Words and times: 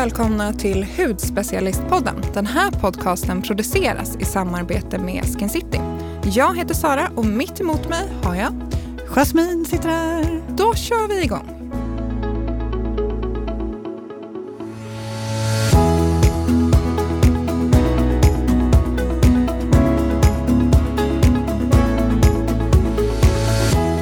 välkomna 0.00 0.52
till 0.52 0.86
Hudspecialistpodden. 0.96 2.22
Den 2.34 2.46
här 2.46 2.70
podcasten 2.70 3.42
produceras 3.42 4.16
i 4.16 4.24
samarbete 4.24 4.98
med 4.98 5.24
Skin 5.24 5.48
City. 5.48 5.80
Jag 6.24 6.56
heter 6.56 6.74
Sara 6.74 7.10
och 7.16 7.26
mitt 7.26 7.60
emot 7.60 7.88
mig 7.88 8.08
har 8.22 8.34
jag... 8.34 8.52
Jasmine 9.08 9.64
sitter 9.64 9.88
här. 9.88 10.42
Då 10.48 10.74
kör 10.74 11.08
vi 11.08 11.22
igång. 11.22 11.46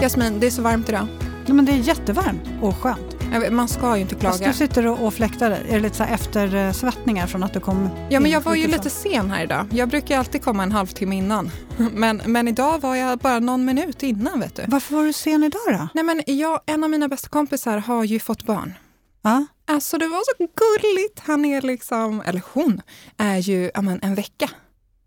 Jasmin, 0.01 0.41
det 0.41 0.47
är 0.47 0.51
så 0.51 0.63
varmt 0.63 0.89
idag. 0.89 1.07
Ja, 1.47 1.55
men 1.55 1.65
det 1.65 1.73
är 1.73 1.77
jättevarmt 1.77 2.43
och 2.63 2.77
skönt. 2.77 3.18
Man 3.51 3.69
ska 3.69 3.97
ju 3.97 4.03
inte 4.03 4.15
klaga. 4.15 4.33
Fast 4.33 4.45
du 4.45 4.53
sitter 4.53 4.87
och, 4.87 5.07
och 5.07 5.15
fläktar 5.15 5.51
dig. 5.51 5.67
Är 5.69 5.73
det 5.73 5.81
lite 5.81 5.97
så 5.97 6.05
eftersvettningar 6.05 7.27
från 7.27 7.43
att 7.43 7.53
du 7.53 7.61
kom 7.61 7.91
Ja, 8.09 8.21
men 8.21 8.31
jag 8.31 8.41
var 8.41 8.55
ju 8.55 8.67
lite 8.67 8.91
sen 8.91 9.31
här 9.31 9.45
idag. 9.45 9.67
Jag 9.73 9.89
brukar 9.89 10.19
alltid 10.19 10.43
komma 10.43 10.63
en 10.63 10.73
halvtimme 10.73 11.17
innan. 11.17 11.51
Men, 11.93 12.23
men 12.27 12.49
idag 12.49 12.81
var 12.81 12.97
jag 12.97 13.19
bara 13.19 13.39
någon 13.39 13.65
minut 13.65 14.03
innan. 14.03 14.41
vet 14.41 14.57
du. 14.57 14.65
Varför 14.69 14.95
var 14.95 15.05
du 15.05 15.13
sen 15.13 15.45
idag 15.45 15.61
då? 15.67 15.89
Nej, 15.95 16.05
men 16.05 16.23
jag, 16.27 16.61
en 16.67 16.85
av 16.85 16.91
mina 16.91 17.09
bästa 17.09 17.29
kompisar 17.29 17.79
har 17.79 18.05
ju 18.05 18.21
fått 18.21 18.43
barn. 18.43 18.75
Ja. 19.23 19.47
Alltså 19.67 19.99
det 19.99 20.09
var 20.09 20.23
så 20.25 20.47
gulligt. 20.55 21.21
Han 21.21 21.45
är 21.45 21.63
liksom, 21.63 22.23
eller 22.27 22.43
hon, 22.53 22.83
är 23.17 23.37
ju 23.37 23.71
amen, 23.75 23.99
en 24.03 24.15
vecka. 24.15 24.51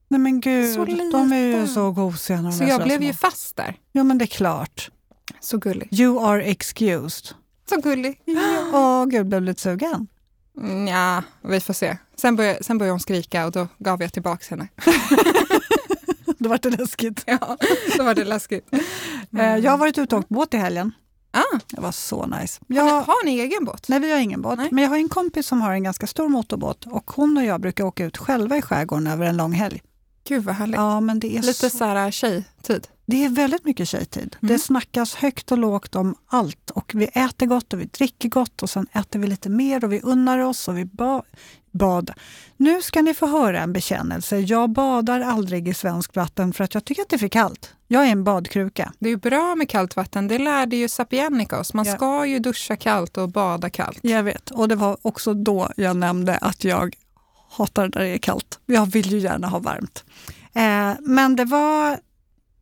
Nej 0.08 0.20
men 0.20 0.42
gud, 0.42 0.78
de 1.12 1.34
är 1.34 1.60
ju 1.60 1.68
så 1.68 1.92
gosiga. 1.92 2.52
Så 2.52 2.64
jag 2.64 2.84
blev 2.84 3.04
ju 3.04 3.14
fast 3.14 3.56
där. 3.56 3.76
Ja 3.92 4.04
men 4.04 4.18
det 4.18 4.26
är 4.26 4.28
klart. 4.28 4.92
Så 5.40 5.58
gullig. 5.58 6.00
You 6.00 6.26
are 6.26 6.44
excused. 6.44 7.36
Så 7.72 7.82
gullig. 7.82 8.22
Åh 8.74 9.06
gud, 9.06 9.28
blev 9.28 9.42
lite 9.42 9.62
sugen? 9.62 10.08
Mm, 10.58 10.88
ja, 10.88 11.24
vi 11.42 11.60
får 11.60 11.74
se. 11.74 11.98
Sen 12.16 12.36
började, 12.36 12.64
sen 12.64 12.78
började 12.78 12.94
hon 12.94 13.00
skrika 13.00 13.46
och 13.46 13.52
då 13.52 13.68
gav 13.78 14.02
jag 14.02 14.14
tillbaka 14.14 14.46
henne. 14.50 14.68
då 16.38 16.50
var 16.50 16.60
det 16.62 16.70
läskigt. 16.70 17.24
Ja, 17.26 17.58
då 17.98 18.04
var 18.04 18.16
det 18.16 18.24
läskigt. 18.24 18.70
Mm. 19.34 19.64
Jag 19.64 19.72
har 19.72 19.78
varit 19.78 19.98
ute 19.98 20.16
och 20.16 20.20
åkt 20.20 20.30
båt 20.30 20.54
i 20.54 20.58
helgen. 20.58 20.92
Ah. 21.32 21.60
Det 21.68 21.82
var 21.82 21.92
så 21.92 22.26
nice. 22.26 22.62
Jag, 22.68 22.84
har, 22.84 23.02
har 23.02 23.26
ni 23.26 23.40
egen 23.40 23.66
båt? 23.66 23.88
Nej, 23.88 24.00
vi 24.00 24.12
har 24.12 24.20
ingen 24.20 24.42
båt. 24.42 24.58
Nej. 24.58 24.70
Men 24.72 24.84
jag 24.84 24.90
har 24.90 24.98
en 24.98 25.10
kompis 25.10 25.48
som 25.48 25.62
har 25.62 25.74
en 25.74 25.84
ganska 25.84 26.08
stor 26.08 26.30
motorbåt 26.30 26.86
och 26.86 27.12
hon 27.12 27.38
och 27.38 27.44
jag 27.44 27.62
brukar 27.62 27.84
åka 27.84 28.06
ut 28.06 28.18
själva 28.18 28.58
i 28.58 28.62
skärgården 28.62 29.08
över 29.08 29.26
en 29.26 29.38
lång 29.38 29.52
helg. 29.52 29.82
Gud 30.28 30.44
vad 30.44 30.56
härligt. 30.56 30.76
Ja, 30.76 31.00
men 31.00 31.20
det 31.20 31.38
är 31.38 31.42
Lite 31.42 31.70
så... 31.70 31.78
så 31.78 31.86
här 31.86 32.12
tjejtid. 32.12 32.88
Det 33.12 33.26
är 33.26 33.30
väldigt 33.30 33.66
mycket 33.66 33.88
tjejtid. 33.88 34.36
Mm. 34.42 34.54
Det 34.54 34.60
snackas 34.60 35.16
högt 35.16 35.52
och 35.52 35.58
lågt 35.58 35.96
om 35.96 36.16
allt 36.28 36.72
och 36.72 36.92
vi 36.96 37.06
äter 37.06 37.46
gott 37.46 37.74
och 37.74 37.82
vi 37.82 37.86
dricker 37.86 38.30
gott 38.30 38.64
och 38.64 38.70
sen 38.70 38.88
äter 38.94 39.20
vi 39.20 39.28
lite 39.28 39.50
mer 39.50 39.84
och 39.84 39.94
vi 39.94 40.02
unnar 40.02 40.40
oss 40.40 40.68
och 40.68 40.78
vi 40.78 40.86
ba 40.86 41.24
bad. 41.72 42.12
Nu 42.58 42.82
ska 42.82 43.02
ni 43.02 43.14
få 43.14 43.28
höra 43.28 43.62
en 43.62 43.74
bekännelse. 43.74 44.40
Jag 44.40 44.70
badar 44.70 45.20
aldrig 45.20 45.68
i 45.68 45.74
svenskt 45.74 46.16
vatten 46.16 46.54
för 46.54 46.64
att 46.64 46.74
jag 46.74 46.86
tycker 46.86 47.02
att 47.02 47.10
det 47.10 47.16
är 47.16 47.18
för 47.18 47.28
kallt. 47.28 47.74
Jag 47.88 48.08
är 48.08 48.12
en 48.12 48.24
badkruka. 48.24 48.94
Det 49.00 49.10
är 49.10 49.16
bra 49.16 49.56
med 49.56 49.70
kallt 49.70 49.96
vatten. 49.96 50.28
Det 50.28 50.38
lärde 50.38 50.76
ju 50.76 50.90
Sapienica 50.90 51.60
oss. 51.60 51.74
Man 51.74 51.86
ja. 51.86 51.96
ska 51.96 52.26
ju 52.26 52.40
duscha 52.40 52.76
kallt 52.76 53.18
och 53.18 53.30
bada 53.30 53.70
kallt. 53.70 54.00
Jag 54.02 54.24
vet. 54.24 54.52
Och 54.52 54.68
det 54.68 54.76
var 54.76 54.98
också 55.02 55.34
då 55.34 55.70
jag 55.78 55.96
nämnde 55.98 56.38
att 56.38 56.64
jag 56.64 56.96
hatar 57.50 57.92
när 57.96 58.02
det 58.02 58.10
är 58.10 58.18
kallt. 58.18 58.60
Jag 58.66 58.86
vill 58.86 59.12
ju 59.12 59.20
gärna 59.20 59.48
ha 59.48 59.60
varmt. 59.60 60.04
Eh, 60.54 60.94
men 61.00 61.36
det 61.36 61.46
var 61.46 62.00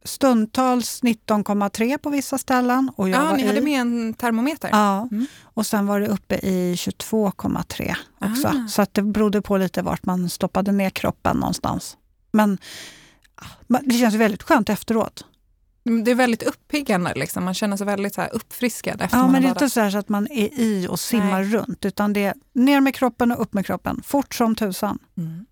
stundtals 0.03 1.03
19,3 1.03 1.97
på 1.97 2.09
vissa 2.09 2.37
ställen. 2.37 2.91
Och 2.95 3.09
jag 3.09 3.25
ja, 3.25 3.35
ni 3.35 3.43
i, 3.43 3.47
hade 3.47 3.61
med 3.61 3.81
en 3.81 4.13
termometer? 4.13 4.69
Ja, 4.71 5.07
mm. 5.11 5.25
och 5.43 5.65
sen 5.65 5.87
var 5.87 5.99
det 5.99 6.07
uppe 6.07 6.35
i 6.35 6.75
22,3 6.75 7.95
också. 8.21 8.47
Ah. 8.47 8.67
Så 8.67 8.81
att 8.81 8.93
det 8.93 9.01
berodde 9.01 9.41
på 9.41 9.57
lite 9.57 9.81
vart 9.81 10.05
man 10.05 10.29
stoppade 10.29 10.71
ner 10.71 10.89
kroppen 10.89 11.37
någonstans. 11.37 11.97
Men 12.31 12.57
det 13.67 13.93
känns 13.93 14.15
väldigt 14.15 14.43
skönt 14.43 14.69
efteråt. 14.69 15.25
Det 15.83 16.11
är 16.11 16.15
väldigt 16.15 16.43
uppiggande, 16.43 17.13
liksom. 17.15 17.45
man 17.45 17.53
känner 17.53 17.77
sig 17.77 17.85
väldigt 17.85 18.13
så 18.13 18.21
här 18.21 18.33
uppfriskad. 18.33 19.01
Efter 19.01 19.17
ja, 19.17 19.27
men 19.27 19.41
det 19.41 19.47
är 19.47 19.49
inte 19.49 19.69
så, 19.69 19.91
så, 19.91 19.97
att 19.97 20.09
man 20.09 20.27
är 20.31 20.59
i 20.59 20.87
och 20.89 20.99
simmar 20.99 21.41
Nej. 21.41 21.51
runt, 21.51 21.85
utan 21.85 22.13
det 22.13 22.25
är 22.25 22.33
ner 22.53 22.81
med 22.81 22.95
kroppen 22.95 23.31
och 23.31 23.41
upp 23.41 23.53
med 23.53 23.65
kroppen, 23.65 24.01
fort 24.05 24.35
som 24.35 24.55
tusan. 24.55 24.99
Mm. 25.17 25.45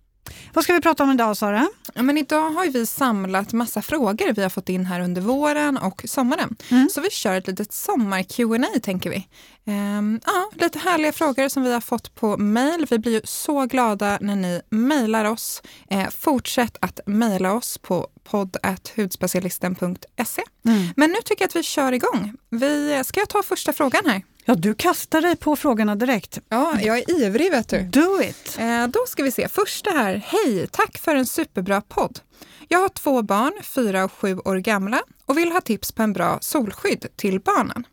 Vad 0.54 0.64
ska 0.64 0.72
vi 0.72 0.80
prata 0.80 1.02
om 1.02 1.10
idag 1.10 1.36
Sara? 1.36 1.68
Ja, 1.94 2.02
men 2.02 2.18
idag 2.18 2.50
har 2.50 2.66
vi 2.66 2.86
samlat 2.86 3.52
massa 3.52 3.82
frågor 3.82 4.32
vi 4.32 4.42
har 4.42 4.50
fått 4.50 4.68
in 4.68 4.86
här 4.86 5.00
under 5.00 5.20
våren 5.20 5.76
och 5.76 6.02
sommaren. 6.04 6.56
Mm. 6.68 6.88
Så 6.92 7.00
vi 7.00 7.10
kör 7.10 7.34
ett 7.34 7.46
litet 7.46 7.72
sommar 7.72 8.22
Q&A 8.22 8.66
tänker 8.82 9.10
vi. 9.10 9.28
Ehm, 9.66 10.20
ja, 10.26 10.50
lite 10.54 10.78
härliga 10.78 11.12
frågor 11.12 11.48
som 11.48 11.62
vi 11.62 11.72
har 11.72 11.80
fått 11.80 12.14
på 12.14 12.36
mail. 12.36 12.86
Vi 12.90 12.98
blir 12.98 13.12
ju 13.12 13.20
så 13.24 13.66
glada 13.66 14.18
när 14.20 14.36
ni 14.36 14.62
mejlar 14.70 15.24
oss. 15.24 15.62
Ehm, 15.90 16.10
fortsätt 16.10 16.76
att 16.80 17.00
mejla 17.06 17.52
oss 17.52 17.78
på 17.78 18.08
podd.hudspecialisten.se. 18.24 20.42
Mm. 20.64 20.88
Men 20.96 21.10
nu 21.10 21.16
tycker 21.24 21.42
jag 21.42 21.48
att 21.48 21.56
vi 21.56 21.62
kör 21.62 21.92
igång. 21.92 22.34
Vi, 22.50 23.02
ska 23.04 23.20
jag 23.20 23.28
ta 23.28 23.42
första 23.42 23.72
frågan 23.72 24.02
här? 24.06 24.22
Ja, 24.48 24.54
du 24.54 24.74
kastar 24.74 25.20
dig 25.20 25.36
på 25.36 25.56
frågorna 25.56 25.96
direkt. 25.96 26.38
Ja, 26.48 26.80
jag 26.80 26.98
är 26.98 27.10
ivrig 27.10 27.50
vet 27.50 27.68
du. 27.68 27.82
Do 27.82 28.22
it! 28.22 28.56
Eh, 28.58 28.86
då 28.86 28.98
ska 29.08 29.22
vi 29.22 29.30
se. 29.30 29.48
Första 29.48 29.90
här. 29.90 30.22
Hej, 30.26 30.66
tack 30.70 30.98
för 30.98 31.16
en 31.16 31.26
superbra 31.26 31.80
podd. 31.80 32.20
Jag 32.68 32.78
har 32.78 32.88
två 32.88 33.22
barn, 33.22 33.52
fyra 33.62 34.04
och 34.04 34.12
sju 34.12 34.38
år 34.38 34.56
gamla 34.56 35.02
och 35.26 35.38
vill 35.38 35.52
ha 35.52 35.60
tips 35.60 35.92
på 35.92 36.02
en 36.02 36.12
bra 36.12 36.38
solskydd 36.40 37.06
till 37.16 37.40
barnen. 37.40 37.86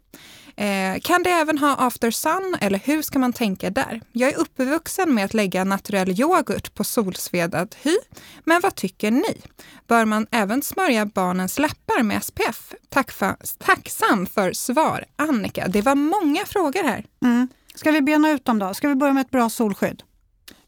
Eh, 0.58 1.00
kan 1.02 1.24
det 1.24 1.30
även 1.30 1.58
ha 1.58 1.76
after 1.76 2.12
sun 2.12 2.56
eller 2.62 2.80
hur 2.84 3.02
ska 3.02 3.20
man 3.20 3.34
tänka 3.34 3.70
där? 3.70 4.02
Jag 4.12 4.34
är 4.34 4.38
uppvuxen 4.38 5.14
med 5.14 5.26
att 5.26 5.34
lägga 5.34 5.64
naturell 5.64 6.20
yoghurt 6.20 6.74
på 6.74 6.84
solsvedad 6.84 7.76
hy, 7.82 7.98
men 8.44 8.62
vad 8.62 8.76
tycker 8.76 9.12
ni? 9.12 9.42
Bör 9.88 10.06
man 10.06 10.28
även 10.32 10.62
smörja 10.62 11.06
barnens 11.06 11.60
läppar 11.60 12.04
med 12.04 12.24
SPF? 12.24 12.74
Tack 12.90 13.12
för, 13.12 13.36
tacksam 13.58 14.26
för 14.26 14.54
svar, 14.54 15.06
Annika. 15.16 15.68
Det 15.68 15.82
var 15.82 15.96
många 15.96 16.46
frågor 16.46 16.84
här. 16.84 17.06
Mm. 17.24 17.48
Ska 17.76 17.92
vi 17.92 18.02
bena 18.02 18.32
ut 18.32 18.46
dem 18.46 18.60
då? 18.60 18.74
Ska 18.74 18.88
vi 18.88 18.96
börja 18.96 19.14
med 19.14 19.22
ett 19.22 19.32
bra 19.32 19.50
solskydd? 19.50 20.04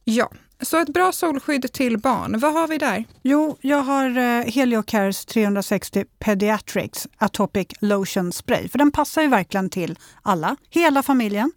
Ja, 0.04 0.32
så 0.62 0.78
ett 0.78 0.90
bra 0.90 1.12
solskydd 1.12 1.74
till 1.74 1.98
barn, 1.98 2.40
vad 2.40 2.54
har 2.54 2.68
vi 2.68 2.78
där? 2.78 3.06
Jo, 3.22 3.58
jag 3.62 3.82
har 3.82 4.18
eh, 4.18 4.44
Heliocares 4.54 5.26
360 5.26 6.06
Pediatrics 6.20 7.08
Atopic 7.18 7.68
Lotion 7.80 8.32
Spray. 8.32 8.70
För 8.70 8.78
den 8.78 8.92
passar 8.92 9.22
ju 9.22 9.28
verkligen 9.28 9.70
till 9.70 10.00
alla, 10.22 10.56
hela 10.70 11.04
familjen. 11.04 11.52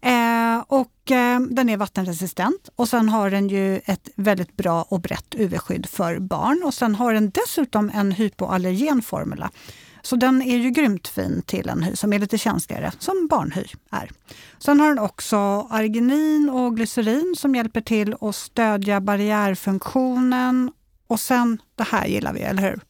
Eh, 0.00 0.58
och 0.66 1.10
eh, 1.10 1.40
den 1.40 1.68
är 1.68 1.76
vattenresistent 1.76 2.68
och 2.76 2.88
sen 2.88 3.08
har 3.08 3.30
den 3.30 3.48
ju 3.48 3.76
ett 3.84 4.08
väldigt 4.14 4.56
bra 4.56 4.82
och 4.82 5.00
brett 5.00 5.34
UV-skydd 5.34 5.86
för 5.86 6.18
barn. 6.18 6.62
Och 6.64 6.74
sen 6.74 6.94
har 6.94 7.12
den 7.12 7.30
dessutom 7.30 7.90
en 7.94 8.12
hypoallergen 8.12 9.02
formula. 9.02 9.50
Så 10.02 10.16
den 10.16 10.42
är 10.42 10.56
ju 10.56 10.70
grymt 10.70 11.08
fin 11.08 11.42
till 11.46 11.68
en 11.68 11.82
hy 11.82 11.96
som 11.96 12.12
är 12.12 12.18
lite 12.18 12.38
känsligare, 12.38 12.92
som 12.98 13.26
barnhy 13.30 13.64
är. 13.90 14.10
Sen 14.58 14.80
har 14.80 14.88
den 14.88 14.98
också 14.98 15.36
arginin 15.70 16.50
och 16.50 16.76
glycerin 16.76 17.34
som 17.38 17.54
hjälper 17.54 17.80
till 17.80 18.14
att 18.20 18.36
stödja 18.36 19.00
barriärfunktionen. 19.00 20.72
Och 21.06 21.20
sen, 21.20 21.62
det 21.74 21.84
här 21.84 22.06
gillar 22.06 22.32
vi, 22.32 22.40
eller 22.40 22.62
hur? 22.62 22.80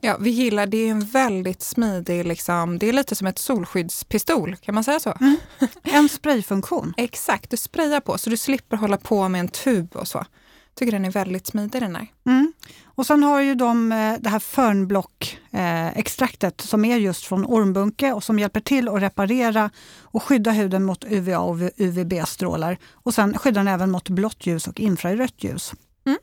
Ja, 0.00 0.16
vi 0.20 0.30
gillar 0.30 0.66
det. 0.66 0.76
är 0.76 0.90
en 0.90 1.06
väldigt 1.06 1.62
smidig, 1.62 2.26
liksom, 2.26 2.78
det 2.78 2.88
är 2.88 2.92
lite 2.92 3.14
som 3.14 3.26
ett 3.26 3.38
solskyddspistol, 3.38 4.56
kan 4.56 4.74
man 4.74 4.84
säga 4.84 5.00
så? 5.00 5.14
Mm. 5.20 5.36
En 5.82 6.08
sprayfunktion. 6.08 6.94
Exakt, 6.96 7.50
du 7.50 7.56
sprayar 7.56 8.00
på 8.00 8.18
så 8.18 8.30
du 8.30 8.36
slipper 8.36 8.76
hålla 8.76 8.96
på 8.96 9.28
med 9.28 9.40
en 9.40 9.48
tub 9.48 9.96
och 9.96 10.08
så 10.08 10.24
tycker 10.74 10.92
den 10.92 11.04
är 11.04 11.10
väldigt 11.10 11.46
smidig 11.46 11.82
den 11.82 11.96
här. 11.96 12.06
Mm. 12.26 12.52
Och 12.84 13.06
sen 13.06 13.22
har 13.22 13.40
ju 13.40 13.54
de 13.54 13.92
eh, 13.92 14.14
det 14.20 14.28
här 14.28 14.38
Fernblock-extraktet 14.38 16.60
eh, 16.60 16.64
som 16.66 16.84
är 16.84 16.96
just 16.96 17.24
från 17.24 17.46
ormbunke 17.46 18.12
och 18.12 18.24
som 18.24 18.38
hjälper 18.38 18.60
till 18.60 18.88
att 18.88 19.02
reparera 19.02 19.70
och 20.02 20.22
skydda 20.22 20.50
huden 20.50 20.84
mot 20.84 21.04
UVA 21.04 21.38
och 21.38 21.56
UVB-strålar. 21.76 22.78
Och 22.92 23.14
sen 23.14 23.38
skyddar 23.38 23.64
den 23.64 23.74
även 23.74 23.90
mot 23.90 24.08
blått 24.08 24.46
ljus 24.46 24.68
och 24.68 24.80
infrarött 24.80 25.44
ljus. 25.44 25.72
Mm. 26.06 26.18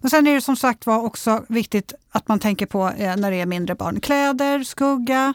Men 0.00 0.10
sen 0.10 0.26
är 0.26 0.34
det 0.34 0.40
som 0.40 0.56
sagt 0.56 0.86
var 0.86 1.04
också 1.04 1.44
viktigt 1.48 1.94
att 2.10 2.28
man 2.28 2.38
tänker 2.38 2.66
på 2.66 2.92
eh, 2.98 3.16
när 3.16 3.30
det 3.30 3.40
är 3.40 3.46
mindre 3.46 3.74
barn. 3.74 4.00
Kläder, 4.00 4.64
skugga 4.64 5.34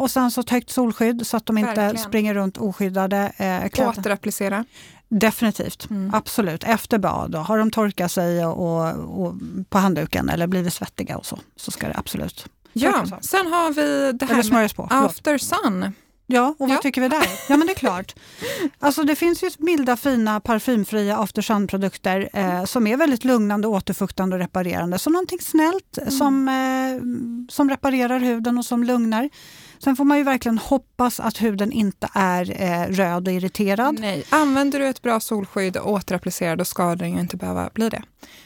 och 0.00 0.10
sen 0.10 0.30
så 0.30 0.40
ett 0.40 0.50
högt 0.50 0.70
solskydd 0.70 1.26
så 1.26 1.36
att 1.36 1.46
de 1.46 1.58
inte 1.58 1.74
Verkligen. 1.74 2.04
springer 2.04 2.34
runt 2.34 2.58
oskyddade. 2.58 3.32
Eh, 3.36 3.64
Återapplicera. 3.88 4.64
Definitivt, 5.08 5.90
mm. 5.90 6.14
absolut. 6.14 6.64
Efter 6.64 6.98
bad, 6.98 7.30
då, 7.30 7.38
har 7.38 7.58
de 7.58 7.70
torkat 7.70 8.12
sig 8.12 8.46
och, 8.46 8.82
och, 8.82 9.26
och, 9.26 9.34
på 9.68 9.78
handduken 9.78 10.28
eller 10.28 10.46
blivit 10.46 10.72
svettiga 10.72 11.16
och 11.16 11.26
så, 11.26 11.38
så 11.56 11.70
ska 11.70 11.88
det 11.88 11.96
absolut 11.96 12.48
Ja, 12.72 13.04
sen 13.20 13.46
har 13.46 13.72
vi 13.72 14.12
det 14.12 14.26
här 14.26 14.52
med 14.52 14.76
på. 14.76 14.88
after 14.90 15.38
sun. 15.38 15.92
Ja, 16.26 16.54
och 16.58 16.68
vad 16.68 16.70
ja. 16.70 16.82
tycker 16.82 17.00
vi 17.00 17.08
där? 17.08 17.28
Ja, 17.48 17.56
men 17.56 17.66
det 17.66 17.72
är 17.72 17.76
klart. 17.76 18.14
Alltså 18.78 19.02
det 19.02 19.16
finns 19.16 19.42
ju 19.42 19.50
milda, 19.58 19.96
fina, 19.96 20.40
parfymfria 20.40 21.18
after 21.18 21.42
sun-produkter 21.42 22.28
eh, 22.32 22.64
som 22.64 22.86
är 22.86 22.96
väldigt 22.96 23.24
lugnande, 23.24 23.68
återfuktande 23.68 24.36
och 24.36 24.40
reparerande. 24.40 24.98
Så 24.98 25.10
någonting 25.10 25.38
snällt 25.40 25.98
mm. 25.98 26.10
som, 26.10 26.48
eh, 26.48 27.52
som 27.52 27.70
reparerar 27.70 28.20
huden 28.20 28.58
och 28.58 28.64
som 28.64 28.84
lugnar. 28.84 29.30
Sen 29.78 29.96
får 29.96 30.04
man 30.04 30.18
ju 30.18 30.24
verkligen 30.24 30.58
hoppas 30.58 31.20
att 31.20 31.42
huden 31.42 31.72
inte 31.72 32.08
är 32.12 32.62
eh, 32.62 32.92
röd 32.92 33.28
och 33.28 33.34
irriterad. 33.34 34.00
Nej, 34.00 34.24
använder 34.30 34.78
du 34.78 34.86
ett 34.86 35.02
bra 35.02 35.20
solskydd 35.20 35.76
och 35.76 35.92
återapplicerar 35.92 36.56
då 36.56 36.64
ska 36.64 36.96
den 36.96 37.12
ju 37.12 37.20
inte 37.20 37.36
behöva 37.36 37.70
bli 37.74 37.88
det. 37.88 38.02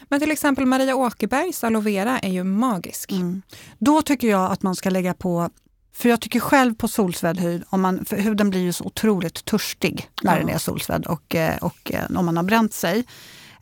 Men 0.09 0.19
till 0.19 0.31
exempel 0.31 0.65
Maria 0.65 0.95
Åkerbergs 0.95 1.63
aloe 1.63 1.81
vera 1.81 2.19
är 2.19 2.31
ju 2.31 2.43
magisk. 2.43 3.11
Mm. 3.11 3.41
Då 3.77 4.01
tycker 4.01 4.27
jag 4.27 4.51
att 4.51 4.61
man 4.61 4.75
ska 4.75 4.89
lägga 4.89 5.13
på 5.13 5.49
för 5.93 6.09
jag 6.09 6.21
tycker 6.21 6.39
själv 6.39 6.75
på 6.75 6.87
solsvedd 6.87 7.39
hud, 7.39 7.63
om 7.69 7.81
man, 7.81 8.05
för 8.05 8.17
huden 8.17 8.49
blir 8.49 8.61
ju 8.61 8.73
så 8.73 8.83
otroligt 8.83 9.45
törstig 9.45 10.09
när 10.21 10.33
ja. 10.33 10.39
den 10.39 10.49
är 10.49 10.57
solsvedd 10.57 11.05
och, 11.05 11.35
eh, 11.35 11.57
och 11.57 11.91
eh, 11.93 12.17
om 12.17 12.25
man 12.25 12.37
har 12.37 12.43
bränt 12.43 12.73
sig. 12.73 13.05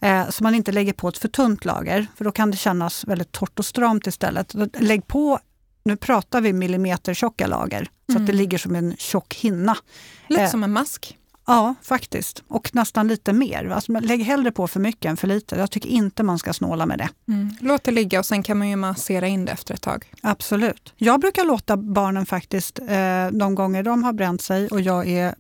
Eh, 0.02 0.30
så 0.30 0.44
man 0.44 0.56
inte 0.56 0.72
lägger 0.72 0.94
på 0.94 1.08
ett 1.08 1.18
för 1.18 1.28
tunt 1.28 1.66
lager, 1.66 2.08
för 2.16 2.26
då 2.26 2.32
kan 2.32 2.52
det 2.52 2.58
kännas 2.58 3.08
väldigt 3.08 3.32
torrt 3.32 3.60
och 3.60 3.66
stramt 3.66 4.08
istället. 4.08 4.56
Lägg 4.80 5.08
på, 5.08 5.40
nu 5.90 5.96
pratar 5.96 6.42
vi 6.42 6.54
millimeter 6.54 7.14
tjocka 7.14 7.48
lager, 7.48 7.84
så 7.84 8.12
mm. 8.12 8.22
att 8.22 8.28
det 8.28 8.34
mm. 8.34 8.42
ligger 8.42 8.58
som 8.58 8.76
en 8.76 8.96
tjock 8.98 9.36
hinna. 9.36 9.78
Lite 10.28 10.44
eh, 10.44 10.50
som 10.50 10.64
en 10.64 10.72
mask. 10.72 11.16
Ja, 11.48 11.76
faktiskt. 11.84 12.44
Och 12.48 12.76
nästan 12.76 13.08
lite 13.08 13.34
mer. 13.34 13.70
Alltså, 13.70 14.00
lägg 14.00 14.24
hellre 14.24 14.52
på 14.52 14.68
för 14.68 14.80
mycket 14.80 15.10
än 15.10 15.18
för 15.18 15.28
lite. 15.28 15.56
Jag 15.56 15.72
tycker 15.72 15.90
inte 15.90 16.24
man 16.24 16.40
ska 16.40 16.54
snåla 16.54 16.86
med 16.86 16.98
det. 16.98 17.10
Mm. 17.28 17.50
Låt 17.60 17.84
det 17.84 17.92
ligga 17.92 18.20
och 18.20 18.26
sen 18.26 18.44
kan 18.44 18.58
man 18.58 18.70
ju 18.70 18.76
massera 18.76 19.28
in 19.28 19.46
det 19.46 19.52
efter 19.52 19.74
ett 19.74 19.82
tag. 19.82 20.12
Absolut. 20.22 20.94
Jag 20.98 21.20
brukar 21.20 21.46
låta 21.46 21.78
barnen 21.78 22.26
faktiskt, 22.26 22.80
eh, 22.80 23.28
de 23.32 23.56
gånger 23.56 23.84
de 23.84 24.04
har 24.04 24.14
bränt 24.14 24.42
sig 24.42 24.68
och 24.68 24.82
jag 24.82 25.08
är 25.08 25.36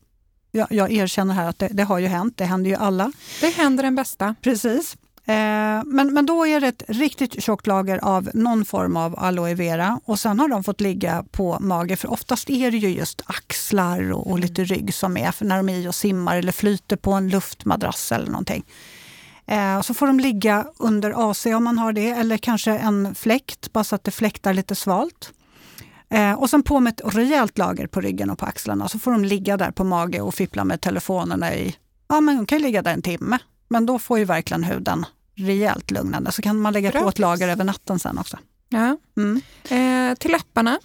jag, 0.51 0.68
jag 0.72 0.92
erkänner 0.92 1.34
här 1.34 1.50
att 1.50 1.60
det, 1.60 1.68
det, 1.68 1.84
har 1.84 2.00
ju 2.00 2.07
hänt, 2.07 2.38
det 2.38 2.46
händer 2.46 2.69
ju 2.69 2.75
alla. 2.75 3.12
Det 3.42 3.50
händer 3.50 3.84
den 3.84 3.96
bästa. 3.96 4.36
Precis. 4.42 4.98
Eh, 5.29 5.83
men, 5.85 6.13
men 6.13 6.25
då 6.25 6.47
är 6.47 6.61
det 6.61 6.67
ett 6.67 6.83
riktigt 6.87 7.43
tjockt 7.43 7.67
lager 7.67 7.97
av 7.97 8.29
någon 8.33 8.65
form 8.65 8.97
av 8.97 9.19
aloe 9.19 9.55
vera 9.55 9.99
och 10.05 10.19
sen 10.19 10.39
har 10.39 10.47
de 10.47 10.63
fått 10.63 10.81
ligga 10.81 11.25
på 11.31 11.57
mage 11.59 11.95
för 11.95 12.11
oftast 12.11 12.49
är 12.49 12.71
det 12.71 12.77
ju 12.77 12.89
just 12.89 13.21
axlar 13.25 14.11
och, 14.11 14.31
och 14.31 14.39
lite 14.39 14.63
rygg 14.63 14.93
som 14.93 15.17
är 15.17 15.31
för 15.31 15.45
när 15.45 15.57
de 15.57 15.69
är 15.69 15.77
i 15.77 15.87
och 15.87 15.95
simmar 15.95 16.37
eller 16.37 16.51
flyter 16.51 16.95
på 16.95 17.11
en 17.11 17.29
luftmadrass 17.29 18.11
eller 18.11 18.25
någonting. 18.25 18.65
Eh, 19.45 19.81
så 19.81 19.93
får 19.93 20.07
de 20.07 20.19
ligga 20.19 20.65
under 20.77 21.31
AC 21.31 21.45
om 21.45 21.63
man 21.63 21.77
har 21.77 21.93
det 21.93 22.09
eller 22.09 22.37
kanske 22.37 22.77
en 22.77 23.15
fläkt 23.15 23.73
bara 23.73 23.83
så 23.83 23.95
att 23.95 24.03
det 24.03 24.11
fläktar 24.11 24.53
lite 24.53 24.75
svalt. 24.75 25.31
Eh, 26.09 26.33
och 26.33 26.49
sen 26.49 26.63
på 26.63 26.79
med 26.79 26.93
ett 26.93 27.15
rejält 27.15 27.57
lager 27.57 27.87
på 27.87 28.01
ryggen 28.01 28.29
och 28.29 28.37
på 28.37 28.45
axlarna 28.45 28.87
så 28.87 28.99
får 28.99 29.11
de 29.11 29.25
ligga 29.25 29.57
där 29.57 29.71
på 29.71 29.83
mage 29.83 30.21
och 30.21 30.33
fippla 30.35 30.63
med 30.63 30.81
telefonerna 30.81 31.55
i, 31.55 31.75
ja 32.07 32.21
men 32.21 32.35
de 32.35 32.45
kan 32.45 32.61
ligga 32.61 32.81
där 32.81 32.93
en 32.93 33.01
timme. 33.01 33.37
Men 33.67 33.85
då 33.85 33.99
får 33.99 34.19
ju 34.19 34.25
verkligen 34.25 34.63
huden 34.63 35.05
rejält 35.39 35.91
lugnande. 35.91 36.31
Så 36.31 36.41
kan 36.41 36.59
man 36.59 36.74
lägga 36.74 36.91
Bra. 36.91 37.01
på 37.01 37.09
ett 37.09 37.19
lager 37.19 37.47
över 37.47 37.63
natten 37.63 38.00
sen 38.00 38.18
också. 38.18 38.38
Ja. 38.69 38.97
Mm. 39.18 39.41
Eh, 39.63 40.18
till 40.18 40.31
läpparna, 40.31 40.80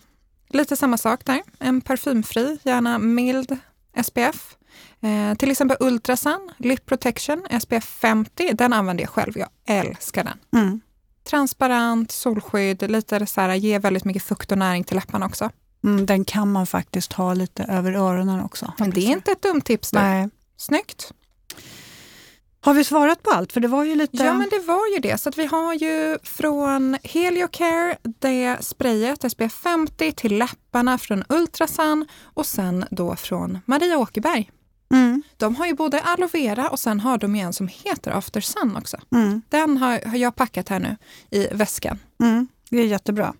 lite 0.48 0.76
samma 0.76 0.98
sak 0.98 1.24
där. 1.24 1.42
En 1.58 1.80
parfymfri, 1.80 2.58
gärna 2.62 2.98
mild 2.98 3.56
SPF. 4.04 4.56
Eh, 5.00 5.34
till 5.34 5.50
exempel 5.50 5.76
Ultrasun 5.80 6.50
Lip 6.58 6.86
Protection 6.86 7.46
SPF 7.60 7.84
50. 7.84 8.52
Den 8.54 8.72
använder 8.72 9.04
jag 9.04 9.10
själv. 9.10 9.38
Jag 9.38 9.48
älskar 9.66 10.24
den. 10.24 10.62
Mm. 10.62 10.80
Transparent, 11.30 12.12
solskydd, 12.12 12.90
lite 12.90 13.26
så 13.26 13.40
här, 13.40 13.54
ger 13.54 13.80
väldigt 13.80 14.04
mycket 14.04 14.22
fukt 14.22 14.52
och 14.52 14.58
näring 14.58 14.84
till 14.84 14.96
läpparna 14.96 15.26
också. 15.26 15.50
Mm, 15.84 16.06
den 16.06 16.24
kan 16.24 16.52
man 16.52 16.66
faktiskt 16.66 17.12
ha 17.12 17.34
lite 17.34 17.62
över 17.62 17.92
öronen 17.92 18.40
också. 18.40 18.72
Men 18.78 18.90
det 18.90 19.00
är 19.00 19.10
inte 19.10 19.32
ett 19.32 19.42
dumt 19.42 19.60
tips. 19.60 19.90
Då. 19.90 19.98
Nej. 19.98 20.28
Snyggt! 20.56 21.12
Har 22.64 22.74
vi 22.74 22.84
svarat 22.84 23.22
på 23.22 23.30
allt? 23.30 23.52
För 23.52 23.60
det 23.60 23.68
var 23.68 23.84
ju 23.84 23.94
lite... 23.94 24.24
Ja, 24.24 24.34
men 24.34 24.48
det 24.50 24.58
var 24.58 24.94
ju 24.94 24.98
det. 24.98 25.18
Så 25.18 25.28
att 25.28 25.38
vi 25.38 25.46
har 25.46 25.74
ju 25.74 26.18
från 26.22 26.98
Heliocare, 27.02 27.96
det 28.02 28.56
sprayet 28.60 29.32
SPF 29.32 29.52
50 29.52 30.12
till 30.12 30.38
läpparna 30.38 30.98
från 30.98 31.24
Ultrasun 31.28 32.06
och 32.22 32.46
sen 32.46 32.84
då 32.90 33.16
från 33.16 33.58
Maria 33.64 33.98
Åkerberg. 33.98 34.50
Mm. 34.92 35.22
De 35.36 35.56
har 35.56 35.66
ju 35.66 35.74
både 35.74 36.00
aloe 36.00 36.28
vera 36.32 36.68
och 36.68 36.78
sen 36.78 37.00
har 37.00 37.18
de 37.18 37.34
en 37.34 37.52
som 37.52 37.68
heter 37.68 38.10
After 38.10 38.40
Sun 38.40 38.76
också. 38.76 38.96
Mm. 39.12 39.42
Den 39.48 39.76
har, 39.76 40.08
har, 40.08 40.16
jag 40.16 40.34
packat 40.36 40.68
här 40.68 40.78
nu 40.78 40.96
i 41.30 41.48
väskan. 41.52 41.98
Mm. 42.20 42.48
Det 42.70 42.78
är 42.78 42.86
jättebra. 42.86 43.34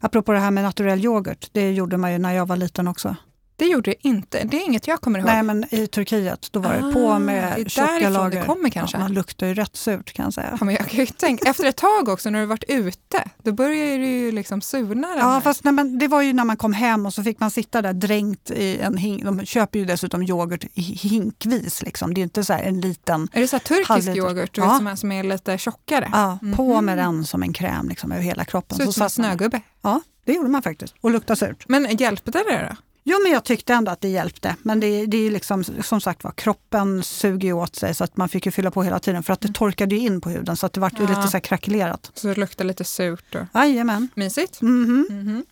Apropå 0.00 0.32
det 0.32 0.38
här 0.38 0.50
med 0.50 0.64
naturell 0.64 1.04
yoghurt, 1.04 1.48
det 1.52 1.72
gjorde 1.72 1.96
man 1.96 2.12
ju 2.12 2.18
när 2.18 2.32
jag 2.32 2.46
var 2.46 2.56
liten 2.56 2.88
också. 2.88 3.16
Det 3.58 3.66
gjorde 3.66 3.90
det 3.90 4.08
inte. 4.08 4.44
Det 4.44 4.56
är 4.56 4.64
inget 4.64 4.86
jag 4.86 5.00
kommer 5.00 5.18
ihåg. 5.18 5.26
Nej, 5.26 5.42
men 5.42 5.74
i 5.74 5.86
Turkiet 5.86 6.48
då 6.52 6.60
var 6.60 6.74
det 6.74 6.92
på 6.92 7.08
ah, 7.10 7.18
med 7.18 7.70
tjocka 7.70 8.08
lager. 8.08 8.40
det 8.40 8.46
kommer 8.46 8.70
kanske. 8.70 8.96
Ja, 8.96 9.02
man 9.02 9.12
luktar 9.12 9.46
ju 9.46 9.54
rätt 9.54 9.76
surt 9.76 10.12
kan 10.12 10.24
jag 10.24 10.34
säga. 10.34 10.56
Ja, 10.60 10.64
men 10.64 10.74
jag 10.74 10.88
kan 10.88 11.00
ju 11.00 11.06
tänka, 11.06 11.50
efter 11.50 11.64
ett 11.64 11.76
tag 11.76 12.08
också 12.08 12.30
när 12.30 12.40
du 12.40 12.46
varit 12.46 12.64
ute, 12.68 13.24
då 13.42 13.52
börjar 13.52 13.98
det 13.98 14.06
ju 14.06 14.32
liksom 14.32 14.60
surna. 14.60 15.08
Ja, 15.18 15.28
här. 15.28 15.40
fast 15.40 15.64
nej, 15.64 15.72
men 15.72 15.98
det 15.98 16.08
var 16.08 16.22
ju 16.22 16.32
när 16.32 16.44
man 16.44 16.56
kom 16.56 16.72
hem 16.72 17.06
och 17.06 17.14
så 17.14 17.22
fick 17.22 17.40
man 17.40 17.50
sitta 17.50 17.82
där 17.82 17.92
dränkt 17.92 18.50
i 18.50 18.78
en 18.78 18.96
hink. 18.96 19.24
De 19.24 19.46
köper 19.46 19.78
ju 19.78 19.84
dessutom 19.84 20.22
yoghurt 20.22 20.64
hinkvis. 20.74 21.82
Liksom. 21.82 22.14
Det 22.14 22.18
är 22.18 22.22
ju 22.22 22.24
inte 22.24 22.44
så 22.44 22.52
en 22.52 22.80
liten... 22.80 23.28
Är 23.32 23.40
det 23.40 23.48
så 23.48 23.58
turkisk 23.58 23.88
halvliter. 23.88 24.18
yoghurt 24.18 24.56
ja. 24.56 24.76
som, 24.78 24.86
är, 24.86 24.96
som 24.96 25.12
är 25.12 25.22
lite 25.22 25.58
tjockare? 25.58 26.08
Ja, 26.12 26.38
på 26.56 26.72
mm. 26.72 26.84
med 26.84 26.98
den 26.98 27.24
som 27.24 27.42
en 27.42 27.52
kräm 27.52 27.88
liksom, 27.88 28.12
över 28.12 28.22
hela 28.22 28.44
kroppen. 28.44 28.78
Så, 28.78 28.84
så 28.84 28.92
som 28.92 29.02
en 29.02 29.10
snögubbe? 29.10 29.60
Ja, 29.82 30.00
det 30.24 30.32
gjorde 30.32 30.48
man 30.48 30.62
faktiskt. 30.62 30.94
Och 31.00 31.10
luktade 31.10 31.38
surt. 31.38 31.64
Men 31.68 31.96
hjälpte 31.96 32.30
det 32.30 32.68
då? 32.70 32.76
Jo, 33.10 33.18
men 33.22 33.32
jag 33.32 33.44
tyckte 33.44 33.74
ändå 33.74 33.92
att 33.92 34.00
det 34.00 34.08
hjälpte. 34.08 34.56
Men 34.62 34.80
det, 34.80 35.06
det 35.06 35.26
är 35.26 35.30
liksom, 35.30 35.64
som 35.64 36.00
sagt 36.00 36.24
var, 36.24 36.30
kroppen 36.32 37.02
suger 37.02 37.52
åt 37.52 37.76
sig 37.76 37.94
så 37.94 38.04
att 38.04 38.16
man 38.16 38.28
fick 38.28 38.46
ju 38.46 38.52
fylla 38.52 38.70
på 38.70 38.82
hela 38.82 38.98
tiden 38.98 39.22
för 39.22 39.32
att 39.32 39.40
det 39.40 39.48
mm. 39.48 39.54
torkade 39.54 39.96
in 39.96 40.20
på 40.20 40.30
huden 40.30 40.56
så 40.56 40.66
att 40.66 40.72
det 40.72 40.80
var 40.80 40.92
ja. 40.98 41.00
lite 41.00 41.22
så 41.22 41.32
här 41.32 41.40
krackelerat. 41.40 42.10
Så 42.14 42.28
det 42.28 42.34
luktar 42.34 42.64
lite 42.64 42.84
surt? 42.84 43.34
Och... 43.34 43.46
Jajamän. 43.54 44.08
Mysigt. 44.14 44.62
Mm 44.62 44.86
-hmm. 44.86 45.12
Mm 45.12 45.44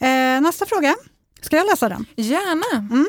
-hmm. 0.00 0.36
eh, 0.36 0.40
nästa 0.40 0.66
fråga. 0.66 0.96
Ska 1.40 1.56
jag 1.56 1.66
läsa 1.66 1.88
den? 1.88 2.06
Gärna. 2.16 2.88
Mm. 2.94 3.08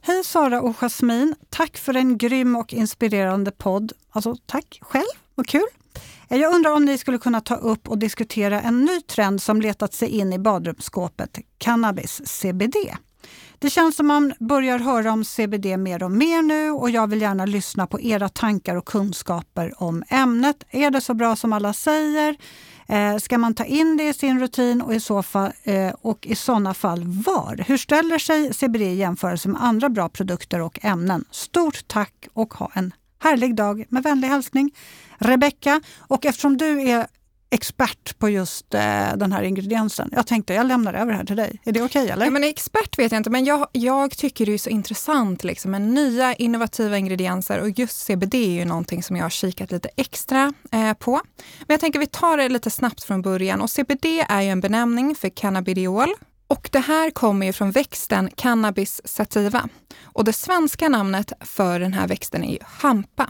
Hej 0.00 0.24
Sara 0.24 0.60
och 0.60 0.76
Jasmin. 0.76 1.34
Tack 1.50 1.78
för 1.78 1.96
en 1.96 2.18
grym 2.18 2.56
och 2.56 2.72
inspirerande 2.72 3.50
podd. 3.50 3.92
Alltså 4.10 4.36
tack 4.46 4.78
själv, 4.82 5.04
vad 5.34 5.46
kul. 5.46 5.66
Eh, 6.28 6.38
jag 6.38 6.54
undrar 6.54 6.70
om 6.72 6.84
ni 6.84 6.98
skulle 6.98 7.18
kunna 7.18 7.40
ta 7.40 7.54
upp 7.54 7.88
och 7.88 7.98
diskutera 7.98 8.60
en 8.60 8.84
ny 8.84 9.00
trend 9.00 9.42
som 9.42 9.60
letat 9.60 9.94
sig 9.94 10.08
in 10.08 10.32
i 10.32 10.38
badrumsskåpet, 10.38 11.38
cannabis 11.58 12.22
CBD. 12.24 12.76
Det 13.62 13.70
känns 13.70 13.96
som 13.96 14.06
man 14.06 14.32
börjar 14.38 14.78
höra 14.78 15.12
om 15.12 15.24
CBD 15.24 15.66
mer 15.78 16.02
och 16.02 16.10
mer 16.10 16.42
nu 16.42 16.70
och 16.70 16.90
jag 16.90 17.06
vill 17.06 17.20
gärna 17.20 17.46
lyssna 17.46 17.86
på 17.86 18.00
era 18.00 18.28
tankar 18.28 18.76
och 18.76 18.84
kunskaper 18.84 19.82
om 19.82 20.04
ämnet. 20.08 20.64
Är 20.70 20.90
det 20.90 21.00
så 21.00 21.14
bra 21.14 21.36
som 21.36 21.52
alla 21.52 21.72
säger? 21.72 22.36
Eh, 22.86 23.16
ska 23.16 23.38
man 23.38 23.54
ta 23.54 23.64
in 23.64 23.96
det 23.96 24.08
i 24.08 24.14
sin 24.14 24.40
rutin 24.40 24.82
och 24.82 24.94
i, 24.94 25.00
så 25.00 25.22
fall, 25.22 25.52
eh, 25.62 25.92
och 26.00 26.26
i 26.26 26.34
sådana 26.34 26.74
fall 26.74 27.04
var? 27.04 27.64
Hur 27.66 27.76
ställer 27.76 28.18
sig 28.18 28.54
CBD 28.54 28.82
i 28.82 28.94
jämförelse 28.94 29.48
med 29.48 29.62
andra 29.64 29.88
bra 29.88 30.08
produkter 30.08 30.60
och 30.60 30.78
ämnen? 30.82 31.24
Stort 31.30 31.88
tack 31.88 32.28
och 32.32 32.54
ha 32.54 32.70
en 32.74 32.94
härlig 33.18 33.54
dag. 33.54 33.84
Med 33.88 34.02
vänlig 34.02 34.28
hälsning 34.28 34.70
Rebecka. 35.18 35.80
Och 35.98 36.26
eftersom 36.26 36.56
du 36.56 36.88
är 36.88 37.06
expert 37.52 38.18
på 38.18 38.28
just 38.28 38.74
eh, 38.74 39.16
den 39.16 39.32
här 39.32 39.42
ingrediensen. 39.42 40.10
Jag 40.12 40.26
tänkte 40.26 40.54
jag 40.54 40.66
lämnar 40.66 40.94
över 40.94 41.12
det 41.12 41.18
här 41.18 41.24
till 41.24 41.36
dig. 41.36 41.60
Är 41.64 41.72
det 41.72 41.82
okej? 41.82 42.12
Okay, 42.12 42.40
Ja, 42.42 42.48
expert 42.48 42.98
vet 42.98 43.12
jag 43.12 43.18
inte, 43.18 43.30
men 43.30 43.44
jag, 43.44 43.66
jag 43.72 44.16
tycker 44.16 44.46
det 44.46 44.54
är 44.54 44.58
så 44.58 44.70
intressant 44.70 45.44
liksom, 45.44 45.70
med 45.70 45.82
nya 45.82 46.34
innovativa 46.34 46.98
ingredienser 46.98 47.60
och 47.60 47.78
just 47.78 48.06
CBD 48.06 48.34
är 48.34 48.50
ju 48.50 48.64
någonting 48.64 49.02
som 49.02 49.16
jag 49.16 49.24
har 49.24 49.30
kikat 49.30 49.70
lite 49.70 49.88
extra 49.96 50.52
eh, 50.72 50.92
på. 50.92 51.20
Men 51.60 51.66
jag 51.68 51.80
tänker 51.80 51.98
vi 51.98 52.06
tar 52.06 52.36
det 52.36 52.48
lite 52.48 52.70
snabbt 52.70 53.04
från 53.04 53.22
början 53.22 53.60
och 53.60 53.70
CBD 53.70 54.04
är 54.28 54.40
ju 54.40 54.48
en 54.48 54.60
benämning 54.60 55.14
för 55.14 55.28
cannabidiol 55.28 56.08
och 56.46 56.68
det 56.72 56.78
här 56.78 57.10
kommer 57.10 57.46
ju 57.46 57.52
från 57.52 57.70
växten 57.70 58.30
Cannabis 58.36 59.00
sativa. 59.04 59.68
Och 60.02 60.24
det 60.24 60.32
svenska 60.32 60.88
namnet 60.88 61.32
för 61.40 61.80
den 61.80 61.92
här 61.92 62.08
växten 62.08 62.44
är 62.44 62.52
ju 62.52 62.58
hampa. 62.62 63.28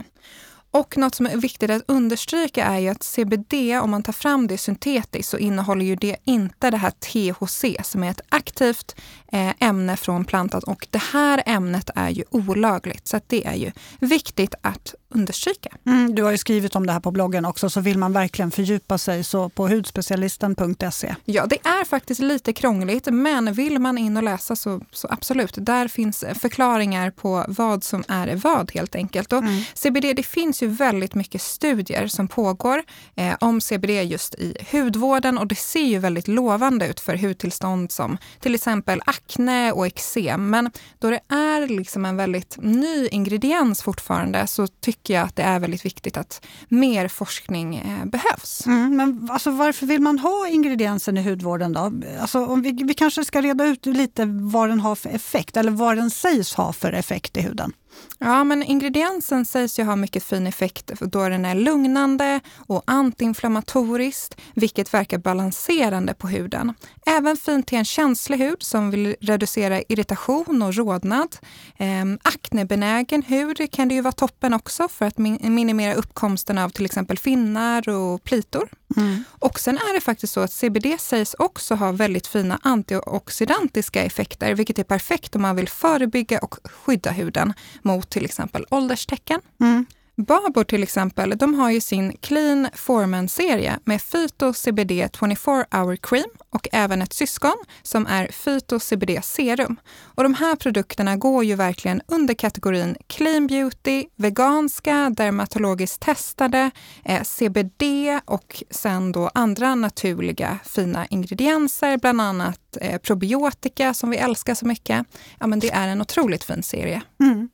Och 0.73 0.97
något 0.97 1.15
som 1.15 1.25
är 1.25 1.37
viktigt 1.37 1.69
att 1.69 1.83
understryka 1.87 2.65
är 2.65 2.79
ju 2.79 2.87
att 2.89 3.03
CBD, 3.03 3.53
om 3.81 3.91
man 3.91 4.03
tar 4.03 4.13
fram 4.13 4.47
det 4.47 4.57
syntetiskt, 4.57 5.29
så 5.29 5.37
innehåller 5.37 5.85
ju 5.85 5.95
det 5.95 6.15
inte 6.23 6.71
det 6.71 6.77
här 6.77 6.91
THC 6.91 7.87
som 7.87 8.03
är 8.03 8.09
ett 8.11 8.21
aktivt 8.29 8.95
eh, 9.31 9.53
ämne 9.59 9.97
från 9.97 10.25
plantan. 10.25 10.61
Och 10.63 10.87
det 10.91 11.01
här 11.01 11.43
ämnet 11.45 11.89
är 11.95 12.09
ju 12.09 12.23
olagligt, 12.29 13.07
så 13.07 13.19
det 13.27 13.45
är 13.45 13.55
ju 13.55 13.71
viktigt 13.99 14.55
att 14.61 14.95
understryka. 15.15 15.69
Mm, 15.85 16.15
du 16.15 16.23
har 16.23 16.31
ju 16.31 16.37
skrivit 16.37 16.75
om 16.75 16.85
det 16.85 16.93
här 16.93 16.99
på 16.99 17.11
bloggen 17.11 17.45
också, 17.45 17.69
så 17.69 17.81
vill 17.81 17.97
man 17.97 18.13
verkligen 18.13 18.51
fördjupa 18.51 18.97
sig 18.97 19.23
så 19.23 19.49
på 19.49 19.67
hudspecialisten.se. 19.67 21.15
Ja, 21.25 21.45
det 21.45 21.57
är 21.63 21.85
faktiskt 21.85 22.21
lite 22.21 22.53
krångligt, 22.53 23.07
men 23.11 23.53
vill 23.53 23.79
man 23.79 23.97
in 23.97 24.17
och 24.17 24.23
läsa 24.23 24.55
så, 24.55 24.81
så 24.91 25.07
absolut. 25.11 25.53
Där 25.57 25.87
finns 25.87 26.23
förklaringar 26.39 27.11
på 27.11 27.45
vad 27.47 27.83
som 27.83 28.03
är 28.07 28.35
vad 28.35 28.71
helt 28.73 28.95
enkelt. 28.95 29.33
Och 29.33 29.39
mm. 29.39 29.63
CBD, 29.73 30.15
det 30.15 30.23
finns 30.23 30.63
ju 30.63 30.67
väldigt 30.67 31.15
mycket 31.15 31.41
studier 31.41 32.07
som 32.07 32.27
pågår 32.27 32.83
eh, 33.15 33.35
om 33.39 33.61
CBD 33.61 33.89
just 33.89 34.35
i 34.35 34.57
hudvården 34.71 35.37
och 35.37 35.47
det 35.47 35.55
ser 35.55 35.85
ju 35.85 35.99
väldigt 35.99 36.27
lovande 36.27 36.87
ut 36.87 36.99
för 36.99 37.17
hudtillstånd 37.17 37.91
som 37.91 38.17
till 38.39 38.55
exempel 38.55 39.01
akne 39.05 39.71
och 39.71 39.87
eksem. 39.87 40.49
Men 40.49 40.71
då 40.99 41.09
det 41.09 41.19
är 41.27 41.67
liksom 41.67 42.05
en 42.05 42.17
väldigt 42.17 42.57
ny 42.61 43.07
ingrediens 43.07 43.83
fortfarande 43.83 44.47
så 44.47 44.67
tycker 44.67 45.02
tycker 45.03 45.13
jag 45.13 45.23
att 45.23 45.35
det 45.35 45.43
är 45.43 45.59
väldigt 45.59 45.85
viktigt 45.85 46.17
att 46.17 46.45
mer 46.67 47.07
forskning 47.07 47.75
eh, 47.75 48.05
behövs. 48.05 48.65
Mm, 48.65 48.95
men 48.95 49.29
alltså, 49.31 49.51
varför 49.51 49.85
vill 49.85 50.01
man 50.01 50.19
ha 50.19 50.47
ingrediensen 50.47 51.17
i 51.17 51.23
hudvården 51.23 51.73
då? 51.73 51.91
Alltså, 52.19 52.45
om 52.45 52.61
vi, 52.61 52.71
vi 52.71 52.93
kanske 52.93 53.25
ska 53.25 53.41
reda 53.41 53.65
ut 53.65 53.85
lite 53.85 54.25
vad 54.25 54.69
den 54.69 54.79
har 54.79 54.95
för 54.95 55.09
effekt 55.09 55.57
eller 55.57 55.71
vad 55.71 55.97
den 55.97 56.09
sägs 56.09 56.53
ha 56.53 56.73
för 56.73 56.93
effekt 56.93 57.37
i 57.37 57.41
huden. 57.41 57.73
Ja, 58.19 58.43
men 58.43 58.63
ingrediensen 58.63 59.45
sägs 59.45 59.79
ju 59.79 59.83
ha 59.83 59.95
mycket 59.95 60.23
fin 60.23 60.47
effekt 60.47 60.91
då 60.99 61.29
den 61.29 61.45
är 61.45 61.55
lugnande 61.55 62.39
och 62.67 62.83
antiinflammatoriskt, 62.87 64.41
vilket 64.53 64.93
verkar 64.93 65.17
balanserande 65.17 66.13
på 66.13 66.27
huden. 66.27 66.73
Även 67.05 67.37
fint 67.37 67.67
till 67.67 67.77
en 67.77 67.85
känslig 67.85 68.37
hud 68.37 68.63
som 68.63 68.91
vill 68.91 69.15
reducera 69.21 69.81
irritation 69.81 70.61
och 70.61 70.75
rodnad. 70.75 71.37
Eh, 71.77 72.05
aknebenägen 72.23 73.23
hud 73.23 73.71
kan 73.71 73.87
det 73.87 73.95
ju 73.95 74.01
vara 74.01 74.11
toppen 74.11 74.53
också 74.53 74.87
för 74.87 75.05
att 75.05 75.17
minimera 75.17 75.93
uppkomsten 75.93 76.57
av 76.57 76.69
till 76.69 76.85
exempel 76.85 77.17
finnar 77.17 77.89
och 77.89 78.23
plitor. 78.23 78.69
Mm. 78.97 79.23
Och 79.29 79.59
sen 79.59 79.77
är 79.77 79.93
det 79.93 80.01
faktiskt 80.01 80.33
så 80.33 80.39
att 80.39 80.51
CBD 80.51 80.99
sägs 80.99 81.35
också 81.39 81.75
ha 81.75 81.91
väldigt 81.91 82.27
fina 82.27 82.59
antioxidantiska 82.63 84.03
effekter, 84.03 84.55
vilket 84.55 84.79
är 84.79 84.83
perfekt 84.83 85.35
om 85.35 85.41
man 85.41 85.55
vill 85.55 85.69
förebygga 85.69 86.39
och 86.39 86.55
skydda 86.63 87.11
huden 87.11 87.53
mot 87.83 88.09
till 88.09 88.25
exempel 88.25 88.65
ålderstecken. 88.69 89.41
Mm. 89.61 89.85
Babor 90.15 90.63
till 90.63 90.83
exempel, 90.83 91.37
de 91.37 91.53
har 91.53 91.69
ju 91.69 91.81
sin 91.81 92.17
Clean 92.21 92.69
Foreman-serie 92.73 93.79
med 93.83 94.01
Phyto 94.11 94.53
CBD 94.53 94.91
24 95.19 95.65
Hour 95.71 95.95
Cream 95.95 96.29
och 96.49 96.67
även 96.71 97.01
ett 97.01 97.13
syskon 97.13 97.63
som 97.81 98.07
är 98.07 98.27
Phyto 98.27 98.79
CBD 98.79 99.23
Serum. 99.23 99.79
Och 100.15 100.23
de 100.23 100.33
här 100.33 100.55
produkterna 100.55 101.17
går 101.17 101.43
ju 101.43 101.55
verkligen 101.55 102.01
under 102.07 102.33
kategorin 102.33 102.95
Clean 103.07 103.47
Beauty, 103.47 104.05
veganska, 104.15 105.09
dermatologiskt 105.17 106.01
testade, 106.01 106.71
eh, 107.05 107.23
CBD 107.23 107.83
och 108.25 108.63
sen 108.69 109.11
då 109.11 109.29
andra 109.33 109.75
naturliga 109.75 110.59
fina 110.65 111.05
ingredienser, 111.05 111.97
bland 111.97 112.21
annat 112.21 112.77
eh, 112.81 112.97
probiotika 112.97 113.93
som 113.93 114.09
vi 114.09 114.17
älskar 114.17 114.55
så 114.55 114.65
mycket. 114.65 115.05
Ja, 115.39 115.47
men 115.47 115.59
det 115.59 115.71
är 115.71 115.87
en 115.87 116.01
otroligt 116.01 116.43
fin 116.43 116.63
serie. 116.63 117.01
Mm. 117.19 117.49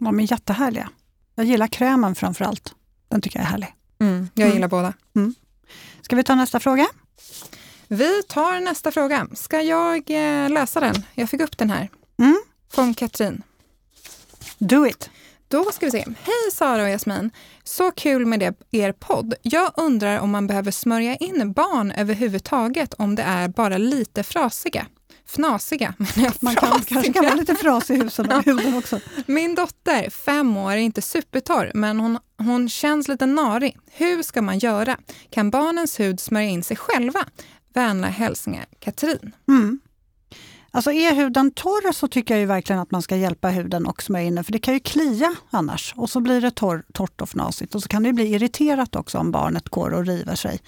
De 0.00 0.20
är 0.20 0.32
jättehärliga. 0.32 0.90
Jag 1.34 1.46
gillar 1.46 1.66
krämen 1.66 2.14
framför 2.14 2.44
allt. 2.44 2.74
Den 3.08 3.20
tycker 3.20 3.38
jag 3.38 3.46
är 3.46 3.50
härlig. 3.50 3.74
Mm, 4.00 4.28
jag 4.34 4.46
gillar 4.48 4.58
mm. 4.58 4.70
båda. 4.70 4.92
Mm. 5.16 5.34
Ska 6.00 6.16
vi 6.16 6.22
ta 6.22 6.34
nästa 6.34 6.60
fråga? 6.60 6.86
Vi 7.88 8.22
tar 8.22 8.60
nästa 8.60 8.90
fråga. 8.90 9.28
Ska 9.34 9.62
jag 9.62 10.10
eh, 10.10 10.50
läsa 10.50 10.80
den? 10.80 11.02
Jag 11.14 11.30
fick 11.30 11.40
upp 11.40 11.58
den 11.58 11.70
här. 11.70 11.88
Mm. 12.18 12.40
Från 12.72 12.94
Katrin. 12.94 13.42
Do 14.58 14.86
it! 14.86 15.10
Då 15.48 15.72
ska 15.72 15.86
vi 15.86 15.92
se. 15.92 16.04
Hej 16.22 16.50
Sara 16.52 16.82
och 16.82 16.88
Jasmin! 16.88 17.30
Så 17.64 17.90
kul 17.90 18.26
med 18.26 18.40
det, 18.40 18.54
er 18.70 18.92
podd. 18.92 19.34
Jag 19.42 19.72
undrar 19.76 20.18
om 20.18 20.30
man 20.30 20.46
behöver 20.46 20.70
smörja 20.70 21.16
in 21.16 21.52
barn 21.52 21.92
överhuvudtaget 21.92 22.94
om 22.94 23.14
det 23.14 23.22
är 23.22 23.48
bara 23.48 23.78
lite 23.78 24.22
frasiga 24.22 24.86
fnasiga. 25.30 25.94
Man 26.40 26.54
kan, 26.54 26.80
kanske 26.80 27.12
kan 27.12 27.24
vara 27.24 27.34
lite 27.34 27.54
frasig 27.54 27.96
i 27.96 28.02
husen, 28.02 28.42
huden 28.44 28.76
också. 28.76 29.00
Min 29.26 29.54
dotter, 29.54 30.10
fem 30.10 30.56
år, 30.56 30.72
är 30.72 30.76
inte 30.76 31.02
supertorr, 31.02 31.70
men 31.74 32.00
hon, 32.00 32.18
hon 32.38 32.68
känns 32.68 33.08
lite 33.08 33.26
narig. 33.26 33.76
Hur 33.92 34.22
ska 34.22 34.42
man 34.42 34.58
göra? 34.58 34.96
Kan 35.30 35.50
barnens 35.50 36.00
hud 36.00 36.20
smörja 36.20 36.48
in 36.48 36.62
sig 36.62 36.76
själva? 36.76 37.24
Vänliga 37.74 38.10
hälsningar, 38.10 38.66
Katrin. 38.80 39.32
Mm. 39.48 39.80
Alltså 40.72 40.92
är 40.92 41.14
huden 41.14 41.50
torr 41.50 41.92
så 41.92 42.08
tycker 42.08 42.34
jag 42.34 42.40
ju 42.40 42.46
verkligen 42.46 42.80
att 42.82 42.90
man 42.90 43.02
ska 43.02 43.16
hjälpa 43.16 43.48
huden 43.48 43.86
och 43.86 44.02
smörja 44.02 44.26
in 44.26 44.34
den, 44.34 44.44
för 44.44 44.52
det 44.52 44.58
kan 44.58 44.74
ju 44.74 44.80
klia 44.80 45.34
annars. 45.50 45.94
Och 45.96 46.10
så 46.10 46.20
blir 46.20 46.40
det 46.40 46.50
torr, 46.50 46.84
torrt 46.92 47.20
och 47.20 47.28
fnasigt. 47.28 47.74
Och 47.74 47.82
så 47.82 47.88
kan 47.88 48.02
det 48.02 48.12
bli 48.12 48.34
irriterat 48.34 48.96
också 48.96 49.18
om 49.18 49.30
barnet 49.30 49.68
går 49.68 49.90
och 49.90 50.06
river 50.06 50.34
sig. 50.34 50.60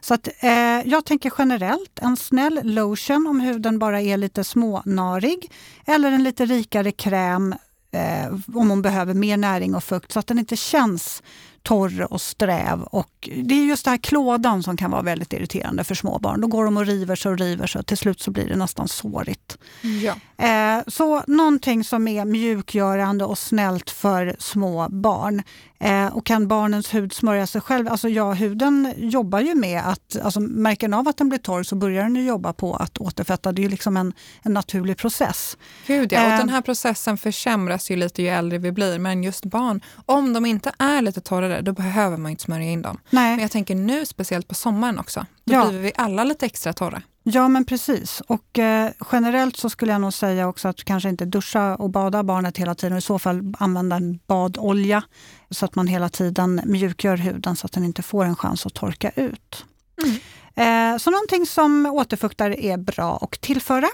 Så 0.00 0.14
att, 0.14 0.28
eh, 0.40 0.80
jag 0.84 1.04
tänker 1.04 1.32
generellt 1.38 1.98
en 2.02 2.16
snäll 2.16 2.60
lotion 2.62 3.26
om 3.26 3.40
huden 3.40 3.78
bara 3.78 4.00
är 4.00 4.16
lite 4.16 4.44
smånarig. 4.44 5.52
Eller 5.86 6.12
en 6.12 6.22
lite 6.22 6.46
rikare 6.46 6.92
kräm 6.92 7.54
eh, 7.90 8.34
om 8.54 8.70
hon 8.70 8.82
behöver 8.82 9.14
mer 9.14 9.36
näring 9.36 9.74
och 9.74 9.84
fukt 9.84 10.12
så 10.12 10.18
att 10.18 10.26
den 10.26 10.38
inte 10.38 10.56
känns 10.56 11.22
torr 11.62 12.12
och 12.12 12.20
sträv. 12.20 12.82
Och 12.82 13.28
det 13.44 13.54
är 13.54 13.64
just 13.64 13.84
den 13.84 13.90
här 13.92 13.98
klådan 13.98 14.62
som 14.62 14.76
kan 14.76 14.90
vara 14.90 15.02
väldigt 15.02 15.32
irriterande 15.32 15.84
för 15.84 15.94
småbarn. 15.94 16.40
Då 16.40 16.46
går 16.46 16.64
de 16.64 16.76
och 16.76 16.86
river 16.86 17.16
sig 17.16 17.32
och 17.32 17.38
river 17.38 17.66
sig 17.66 17.78
och 17.78 17.86
till 17.86 17.96
slut 17.96 18.20
så 18.20 18.30
blir 18.30 18.48
det 18.48 18.56
nästan 18.56 18.88
sårigt. 18.88 19.58
Ja. 20.02 20.14
Eh, 20.42 20.82
så 20.86 21.22
någonting 21.26 21.84
som 21.84 22.08
är 22.08 22.24
mjukgörande 22.24 23.24
och 23.24 23.38
snällt 23.38 23.90
för 23.90 24.36
små 24.38 24.88
barn. 24.88 25.42
Eh, 25.80 26.06
och 26.06 26.26
kan 26.26 26.48
barnens 26.48 26.94
hud 26.94 27.12
smörja 27.12 27.46
sig 27.46 27.60
själv? 27.60 27.88
Alltså 27.88 28.08
ja, 28.08 28.32
huden 28.32 28.94
jobbar 28.96 29.40
ju 29.40 29.54
med 29.54 29.82
att, 29.88 30.16
alltså 30.22 30.40
märker 30.40 30.88
den 30.88 30.94
av 30.94 31.08
att 31.08 31.16
den 31.16 31.28
blir 31.28 31.38
torr 31.38 31.62
så 31.62 31.76
börjar 31.76 32.02
den 32.02 32.26
jobba 32.26 32.52
på 32.52 32.74
att 32.74 32.98
återfetta. 32.98 33.52
Det 33.52 33.60
är 33.60 33.62
ju 33.62 33.68
liksom 33.68 33.96
en, 33.96 34.12
en 34.42 34.54
naturlig 34.54 34.96
process. 34.96 35.56
Gud 35.86 36.12
ja, 36.12 36.26
och 36.26 36.32
eh, 36.32 36.38
den 36.38 36.48
här 36.48 36.60
processen 36.60 37.18
försämras 37.18 37.90
ju 37.90 37.96
lite 37.96 38.22
ju 38.22 38.28
äldre 38.28 38.58
vi 38.58 38.72
blir. 38.72 38.98
Men 38.98 39.22
just 39.22 39.44
barn, 39.44 39.80
om 40.06 40.32
de 40.32 40.46
inte 40.46 40.72
är 40.78 41.02
lite 41.02 41.20
torrare, 41.20 41.60
då 41.60 41.72
behöver 41.72 42.16
man 42.16 42.30
inte 42.30 42.42
smörja 42.42 42.70
in 42.70 42.82
dem. 42.82 42.98
Nej. 43.10 43.30
Men 43.30 43.40
jag 43.40 43.50
tänker 43.50 43.74
nu, 43.74 44.06
speciellt 44.06 44.48
på 44.48 44.54
sommaren 44.54 44.98
också, 44.98 45.26
då 45.44 45.54
ja. 45.54 45.68
blir 45.68 45.78
vi 45.78 45.92
alla 45.96 46.24
lite 46.24 46.46
extra 46.46 46.72
torra. 46.72 47.02
Ja 47.30 47.48
men 47.48 47.64
precis. 47.64 48.22
Och 48.26 48.58
eh, 48.58 48.90
generellt 49.12 49.56
så 49.56 49.70
skulle 49.70 49.92
jag 49.92 50.00
nog 50.00 50.12
säga 50.12 50.48
också 50.48 50.68
att 50.68 50.84
kanske 50.84 51.08
inte 51.08 51.24
duscha 51.24 51.76
och 51.76 51.90
bada 51.90 52.22
barnet 52.22 52.58
hela 52.58 52.74
tiden. 52.74 52.98
I 52.98 53.00
så 53.00 53.18
fall 53.18 53.54
använda 53.58 53.96
en 53.96 54.18
badolja 54.26 55.02
så 55.50 55.64
att 55.64 55.74
man 55.74 55.86
hela 55.86 56.08
tiden 56.08 56.60
mjukgör 56.64 57.16
huden 57.16 57.56
så 57.56 57.66
att 57.66 57.72
den 57.72 57.84
inte 57.84 58.02
får 58.02 58.24
en 58.24 58.36
chans 58.36 58.66
att 58.66 58.74
torka 58.74 59.10
ut. 59.16 59.64
Mm. 60.02 60.94
Eh, 60.94 60.98
så 60.98 61.10
någonting 61.10 61.46
som 61.46 61.86
återfuktar 61.86 62.50
är 62.50 62.76
bra 62.76 63.18
att 63.22 63.40
tillföra. 63.40 63.88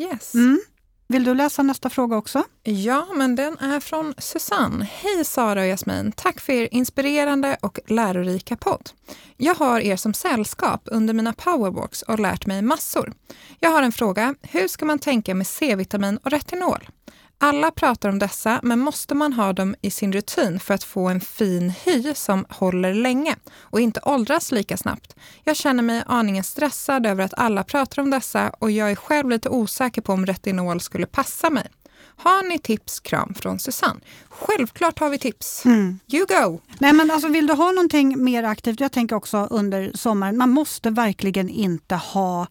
Yes. 0.00 0.34
Mm. 0.34 0.60
Vill 1.10 1.24
du 1.24 1.34
läsa 1.34 1.62
nästa 1.62 1.90
fråga 1.90 2.16
också? 2.16 2.42
Ja, 2.62 3.06
men 3.14 3.36
den 3.36 3.58
är 3.58 3.80
från 3.80 4.14
Susanne. 4.18 4.88
Hej 4.92 5.24
Sara 5.24 5.60
och 5.60 5.66
Jasmin! 5.66 6.12
Tack 6.12 6.40
för 6.40 6.52
er 6.52 6.68
inspirerande 6.70 7.56
och 7.60 7.78
lärorika 7.86 8.56
podd. 8.56 8.90
Jag 9.36 9.54
har 9.54 9.80
er 9.80 9.96
som 9.96 10.14
sällskap 10.14 10.82
under 10.84 11.14
mina 11.14 11.32
powerwalks 11.32 12.02
och 12.02 12.18
lärt 12.18 12.46
mig 12.46 12.62
massor. 12.62 13.12
Jag 13.60 13.70
har 13.70 13.82
en 13.82 13.92
fråga. 13.92 14.34
Hur 14.42 14.68
ska 14.68 14.84
man 14.84 14.98
tänka 14.98 15.34
med 15.34 15.46
C-vitamin 15.46 16.16
och 16.16 16.30
retinol? 16.30 16.88
Alla 17.42 17.70
pratar 17.70 18.08
om 18.08 18.18
dessa, 18.18 18.60
men 18.62 18.78
måste 18.78 19.14
man 19.14 19.32
ha 19.32 19.52
dem 19.52 19.74
i 19.82 19.90
sin 19.90 20.12
rutin 20.12 20.60
för 20.60 20.74
att 20.74 20.84
få 20.84 21.08
en 21.08 21.20
fin 21.20 21.72
hy 21.84 22.14
som 22.14 22.46
håller 22.48 22.94
länge 22.94 23.36
och 23.60 23.80
inte 23.80 24.00
åldras 24.02 24.52
lika 24.52 24.76
snabbt? 24.76 25.16
Jag 25.44 25.56
känner 25.56 25.82
mig 25.82 26.02
aningen 26.06 26.44
stressad 26.44 27.06
över 27.06 27.24
att 27.24 27.34
alla 27.36 27.64
pratar 27.64 28.02
om 28.02 28.10
dessa 28.10 28.50
och 28.58 28.70
jag 28.70 28.90
är 28.90 28.94
själv 28.94 29.30
lite 29.30 29.48
osäker 29.48 30.02
på 30.02 30.12
om 30.12 30.26
retinol 30.26 30.80
skulle 30.80 31.06
passa 31.06 31.50
mig. 31.50 31.66
Har 32.16 32.48
ni 32.48 32.58
tips? 32.58 33.00
Kram 33.00 33.34
från 33.34 33.58
Susanne. 33.58 34.00
Självklart 34.28 34.98
har 34.98 35.10
vi 35.10 35.18
tips. 35.18 35.64
Mm. 35.64 35.98
You 36.12 36.26
go! 36.26 36.60
Nej, 36.78 36.92
men 36.92 37.10
alltså, 37.10 37.28
vill 37.28 37.46
du 37.46 37.52
ha 37.54 37.72
någonting 37.72 38.24
mer 38.24 38.44
aktivt? 38.44 38.80
Jag 38.80 38.92
tänker 38.92 39.16
också 39.16 39.46
under 39.50 39.90
sommaren, 39.94 40.36
man 40.36 40.50
måste 40.50 40.90
verkligen 40.90 41.48
inte 41.48 41.94
ha 41.94 42.46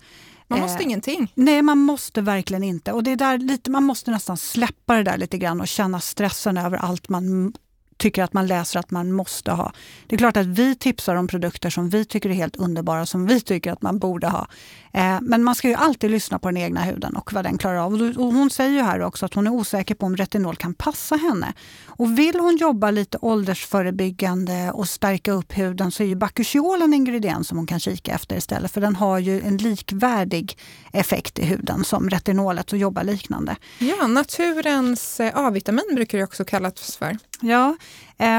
man 0.50 0.60
måste 0.60 0.80
eh, 0.80 0.84
ingenting. 0.84 1.32
Nej, 1.36 1.62
man 1.62 1.78
måste 1.78 2.22
verkligen 2.22 2.64
inte. 2.64 2.92
Och 2.92 3.04
det 3.04 3.12
är 3.12 3.16
där 3.16 3.38
lite, 3.38 3.72
Man 3.72 3.84
måste 3.84 4.12
nästan 4.12 4.38
släppa 4.38 4.96
det 4.96 5.04
där 5.04 5.18
lite 5.18 5.38
grann 5.38 5.62
och 5.62 5.68
känna 5.68 6.00
stressen 6.00 6.58
över 6.58 6.78
allt 6.78 7.10
man 7.10 7.54
tycker 8.00 8.24
att 8.24 8.34
man 8.34 8.48
läser 8.48 8.80
att 8.80 8.92
man 8.92 9.12
måste 9.12 9.52
ha. 9.52 9.72
Det 10.08 10.16
är 10.16 10.18
klart 10.18 10.38
att 10.38 10.46
vi 10.46 10.76
tipsar 10.76 11.16
om 11.16 11.28
produkter 11.28 11.70
som 11.70 11.90
vi 11.90 12.06
tycker 12.06 12.30
är 12.30 12.34
helt 12.34 12.56
underbara, 12.56 13.06
som 13.06 13.26
vi 13.26 13.42
tycker 13.42 13.72
att 13.72 13.82
man 13.82 14.00
borde 14.00 14.28
ha. 14.28 14.48
Eh, 14.94 15.18
men 15.22 15.44
man 15.44 15.56
ska 15.56 15.68
ju 15.68 15.74
alltid 15.74 16.12
lyssna 16.12 16.40
på 16.40 16.48
den 16.48 16.58
egna 16.58 16.82
huden 16.82 17.16
och 17.16 17.34
vad 17.34 17.46
den 17.46 17.58
klarar 17.58 17.78
av. 17.78 17.94
Och 17.94 18.34
hon 18.34 18.50
säger 18.50 18.72
ju 18.72 18.82
här 18.82 19.02
också 19.02 19.26
att 19.26 19.34
hon 19.34 19.48
är 19.48 19.52
osäker 19.52 19.96
på 19.96 20.06
om 20.06 20.18
retinol 20.18 20.56
kan 20.56 20.74
passa 20.74 21.16
henne. 21.16 21.54
Och 21.86 22.20
vill 22.20 22.40
hon 22.40 22.58
jobba 22.58 22.92
lite 22.92 23.18
åldersförebyggande 23.22 24.72
och 24.72 24.90
stärka 24.90 25.32
upp 25.32 25.58
huden 25.58 25.92
så 25.92 26.04
är 26.04 26.08
ju 26.08 26.16
Bakuchiol 26.16 26.82
en 26.82 26.94
ingrediens 26.94 27.48
som 27.48 27.58
hon 27.58 27.68
kan 27.68 27.80
kika 27.80 28.12
efter 28.12 28.38
istället. 28.38 28.72
För 28.72 28.82
den 28.82 28.96
har 28.96 29.20
ju 29.20 29.42
en 29.42 29.58
likvärdig 29.58 30.58
effekt 30.92 31.40
i 31.40 31.46
huden 31.46 31.84
som 31.84 32.10
retinolet 32.10 32.72
och 32.72 32.78
jobbar 32.78 33.04
liknande. 33.04 33.56
Ja, 33.80 34.08
naturens 34.08 35.20
eh, 35.20 35.38
A-vitamin 35.38 35.96
brukar 35.96 36.18
det 36.18 36.24
också 36.24 36.46
kallas 36.46 36.98
för. 36.98 37.18
Ja, 37.42 37.78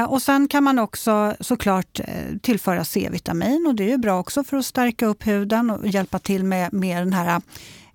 och 0.07 0.21
sen 0.21 0.47
kan 0.47 0.63
man 0.63 0.79
också 0.79 1.35
såklart 1.39 1.99
tillföra 2.41 2.85
C-vitamin 2.85 3.65
och 3.67 3.75
det 3.75 3.83
är 3.83 3.89
ju 3.89 3.97
bra 3.97 4.19
också 4.19 4.43
för 4.43 4.57
att 4.57 4.65
stärka 4.65 5.05
upp 5.05 5.27
huden 5.27 5.69
och 5.69 5.87
hjälpa 5.87 6.19
till 6.19 6.43
med, 6.43 6.73
med 6.73 7.01
den 7.01 7.13
här 7.13 7.41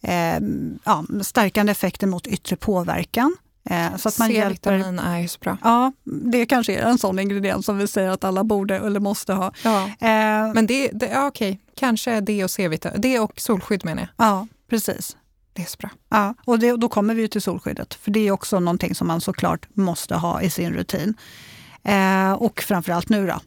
eh, 0.02 0.40
ja, 0.84 1.04
stärkande 1.22 1.72
effekten 1.72 2.10
mot 2.10 2.26
yttre 2.26 2.56
påverkan. 2.56 3.36
Eh, 3.70 3.96
så 3.96 4.08
att 4.08 4.18
man 4.18 4.28
C-vitamin 4.28 4.98
är 4.98 5.18
ju 5.18 5.28
så 5.28 5.38
bra. 5.38 5.56
Ja, 5.62 5.92
det 6.04 6.46
kanske 6.46 6.74
är 6.74 6.82
en 6.82 6.98
sån 6.98 7.18
ingrediens 7.18 7.66
som 7.66 7.78
vi 7.78 7.86
säger 7.86 8.10
att 8.10 8.24
alla 8.24 8.44
borde 8.44 8.76
eller 8.76 9.00
måste 9.00 9.32
ha. 9.32 9.52
Ja. 9.64 9.84
Eh, 9.86 10.52
Men 10.54 10.66
det, 10.66 10.90
det 10.92 11.06
ja, 11.06 11.26
okej, 11.26 11.60
kanske 11.74 12.20
D 12.20 12.44
och 12.44 12.50
C-vitamin, 12.50 13.00
D 13.00 13.18
och 13.18 13.32
solskydd 13.40 13.84
menar 13.84 14.02
jag. 14.02 14.26
Ja, 14.26 14.46
precis. 14.70 15.16
Det 15.52 15.62
är 15.62 15.66
så 15.66 15.76
bra. 15.76 15.90
Ja, 16.08 16.34
och 16.44 16.58
det, 16.58 16.76
då 16.76 16.88
kommer 16.88 17.14
vi 17.14 17.28
till 17.28 17.42
solskyddet, 17.42 17.94
för 17.94 18.10
det 18.10 18.20
är 18.20 18.30
också 18.30 18.60
någonting 18.60 18.94
som 18.94 19.06
man 19.06 19.20
såklart 19.20 19.66
måste 19.74 20.14
ha 20.14 20.42
i 20.42 20.50
sin 20.50 20.72
rutin. 20.72 21.14
Eh, 21.86 22.32
och 22.32 22.60
framförallt 22.60 23.08
nu 23.08 23.26
då. 23.26 23.40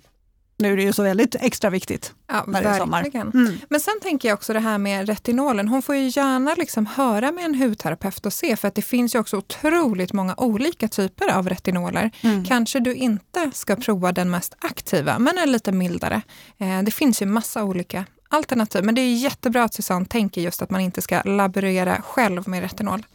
Nu 0.62 0.74
är 0.74 0.77
det 0.77 0.84
ju 0.84 0.93
så 0.93 1.03
väldigt 1.03 1.36
extra 1.39 1.69
viktigt. 1.69 2.13
Ja, 2.27 2.43
när 2.48 2.63
det 2.63 2.69
är 2.69 2.77
sommar. 2.77 3.10
Mm. 3.13 3.58
Men 3.69 3.79
sen 3.79 3.93
tänker 4.01 4.27
jag 4.27 4.36
också 4.36 4.53
det 4.53 4.60
här 4.60 4.77
med 4.77 5.08
retinolen. 5.08 5.67
Hon 5.67 5.81
får 5.81 5.96
ju 5.96 6.08
gärna 6.08 6.55
liksom 6.55 6.86
höra 6.86 7.31
med 7.31 7.46
en 7.46 7.55
hudterapeut 7.55 8.25
och 8.25 8.34
se, 8.34 8.55
för 8.55 8.67
att 8.67 8.75
det 8.75 8.81
finns 8.81 9.15
ju 9.15 9.19
också 9.19 9.38
otroligt 9.38 10.13
många 10.13 10.36
olika 10.38 10.88
typer 10.88 11.34
av 11.34 11.50
retinoler. 11.50 12.12
Mm. 12.22 12.46
Kanske 12.46 12.79
du 12.79 12.96
inte 12.96 13.51
ska 13.53 13.75
prova 13.75 14.12
den 14.12 14.29
mest 14.29 14.55
aktiva, 14.60 15.19
men 15.19 15.38
en 15.38 15.51
lite 15.51 15.72
mildare. 15.72 16.22
Eh, 16.58 16.81
det 16.84 16.91
finns 16.91 17.22
ju 17.22 17.25
massa 17.25 17.63
olika 17.63 18.05
alternativ, 18.29 18.84
men 18.84 18.96
det 18.96 19.01
är 19.01 19.15
jättebra 19.15 19.63
att 19.63 19.74
Susanne 19.74 20.05
tänker 20.05 20.41
just 20.41 20.62
att 20.62 20.69
man 20.69 20.81
inte 20.81 21.01
ska 21.01 21.22
laborera 21.22 22.01
själv 22.01 22.48
med 22.48 22.62
retinol. 22.62 23.05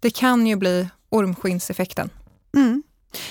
Det 0.00 0.10
kan 0.10 0.46
ju 0.46 0.56
bli 0.56 0.88
ormskinnseffekten. 1.08 2.10
Mm. 2.56 2.82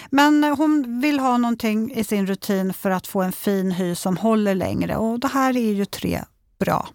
Men 0.10 0.44
hon 0.44 1.02
vill 1.02 1.20
ha 1.20 1.38
någonting 1.38 1.94
i 1.96 2.04
sin 2.04 2.28
rutin 2.28 2.74
för 2.74 2.92
att 2.92 3.08
få 3.08 3.22
en 3.22 3.32
fin 3.32 3.72
hy 3.72 3.96
som 3.96 4.18
håller 4.18 4.56
längre 4.56 4.96
och 4.96 5.20
det 5.20 5.28
här 5.28 5.58
är 5.58 5.74
ju 5.74 5.86
tre 5.86 6.22
bra 6.60 6.90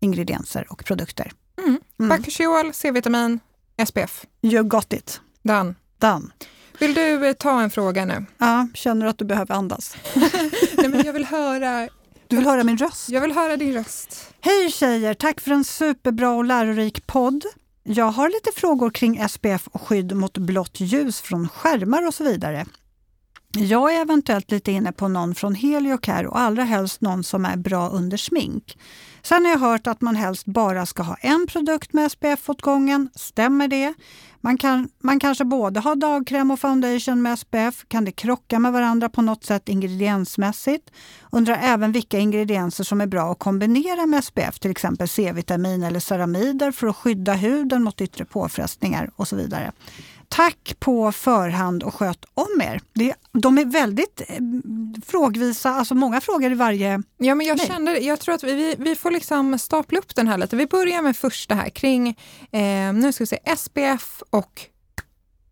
ingredienser 0.00 0.66
och 0.70 0.84
produkter. 0.84 1.32
Mm. 1.58 1.80
Mm. 2.00 2.72
C-vitamin, 2.72 3.40
SPF. 3.86 4.24
You 4.42 4.62
got 4.62 4.92
it. 4.92 5.20
Done. 5.42 5.74
Done. 5.98 6.28
Vill 6.78 6.94
du 6.94 7.26
eh, 7.26 7.32
ta 7.32 7.60
en 7.60 7.70
fråga 7.70 8.04
nu? 8.04 8.24
Ja, 8.38 8.68
känner 8.74 9.06
du 9.06 9.10
att 9.10 9.18
du 9.18 9.24
behöver 9.24 9.54
andas? 9.54 9.96
Nej, 10.76 10.88
men 10.88 11.02
jag 11.06 11.12
vill 11.12 11.24
höra 11.24 11.88
Du 12.28 12.36
vill 12.36 12.44
höra 12.44 12.64
min 12.64 12.78
röst? 12.78 13.08
Jag 13.08 13.20
vill 13.20 13.32
höra 13.32 13.56
din 13.56 13.72
röst. 13.72 14.34
Hej 14.40 14.70
tjejer! 14.70 15.14
Tack 15.14 15.40
för 15.40 15.50
en 15.50 15.64
superbra 15.64 16.30
och 16.30 16.44
lärorik 16.44 17.06
podd. 17.06 17.44
Jag 17.84 18.04
har 18.04 18.28
lite 18.28 18.60
frågor 18.60 18.90
kring 18.90 19.28
SPF 19.28 19.68
och 19.68 19.82
skydd 19.82 20.16
mot 20.16 20.38
blått 20.38 20.80
ljus 20.80 21.20
från 21.20 21.48
skärmar 21.48 22.06
och 22.06 22.14
så 22.14 22.24
vidare. 22.24 22.66
Jag 23.58 23.94
är 23.94 24.00
eventuellt 24.00 24.50
lite 24.50 24.72
inne 24.72 24.92
på 24.92 25.08
någon 25.08 25.34
från 25.34 25.54
Heliocare 25.54 26.28
och 26.28 26.38
allra 26.38 26.64
helst 26.64 27.00
någon 27.00 27.24
som 27.24 27.44
är 27.44 27.56
bra 27.56 27.88
under 27.88 28.16
smink. 28.16 28.78
Sen 29.22 29.44
har 29.44 29.52
jag 29.52 29.58
hört 29.58 29.86
att 29.86 30.00
man 30.00 30.16
helst 30.16 30.46
bara 30.46 30.86
ska 30.86 31.02
ha 31.02 31.16
en 31.20 31.46
produkt 31.46 31.92
med 31.92 32.12
SPF 32.12 32.50
åt 32.50 32.62
gången. 32.62 33.10
Stämmer 33.14 33.68
det? 33.68 33.94
Man, 34.40 34.58
kan, 34.58 34.88
man 35.00 35.20
kanske 35.20 35.44
både 35.44 35.80
har 35.80 35.96
dagkräm 35.96 36.50
och 36.50 36.60
foundation 36.60 37.22
med 37.22 37.38
SPF. 37.38 37.84
Kan 37.88 38.04
det 38.04 38.12
krocka 38.12 38.58
med 38.58 38.72
varandra 38.72 39.08
på 39.08 39.22
något 39.22 39.44
sätt 39.44 39.68
ingrediensmässigt? 39.68 40.90
Undrar 41.30 41.58
även 41.62 41.92
vilka 41.92 42.18
ingredienser 42.18 42.84
som 42.84 43.00
är 43.00 43.06
bra 43.06 43.32
att 43.32 43.38
kombinera 43.38 44.06
med 44.06 44.24
SPF, 44.24 44.58
till 44.58 44.70
exempel 44.70 45.08
C-vitamin 45.08 45.82
eller 45.82 46.00
ceramider 46.00 46.72
för 46.72 46.86
att 46.86 46.96
skydda 46.96 47.32
huden 47.32 47.82
mot 47.82 48.00
yttre 48.00 48.24
påfrestningar 48.24 49.10
och 49.16 49.28
så 49.28 49.36
vidare. 49.36 49.72
Tack 50.32 50.76
på 50.78 51.12
förhand 51.12 51.82
och 51.82 51.94
sköt 51.94 52.24
om 52.34 52.60
er. 52.62 52.80
Det, 52.92 53.14
de 53.32 53.58
är 53.58 53.64
väldigt 53.64 54.20
eh, 54.28 54.36
frågvisa, 55.06 55.70
alltså 55.70 55.94
många 55.94 56.20
frågor 56.20 56.52
i 56.52 56.54
varje... 56.54 57.02
Ja, 57.18 57.34
men 57.34 57.46
jag, 57.46 57.56
Nej. 57.56 57.66
kände, 57.66 57.98
jag 57.98 58.20
tror 58.20 58.34
att 58.34 58.42
vi, 58.42 58.74
vi 58.78 58.96
får 58.96 59.10
liksom 59.10 59.58
stapla 59.58 59.98
upp 59.98 60.14
den 60.14 60.28
här 60.28 60.38
lite. 60.38 60.56
Vi 60.56 60.66
börjar 60.66 61.02
med 61.02 61.16
första 61.16 61.54
här 61.54 61.70
kring 61.70 62.08
eh, 62.52 62.92
nu 62.92 63.12
ska 63.12 63.22
vi 63.24 63.26
se, 63.26 63.56
SPF 63.56 64.22
och 64.30 64.66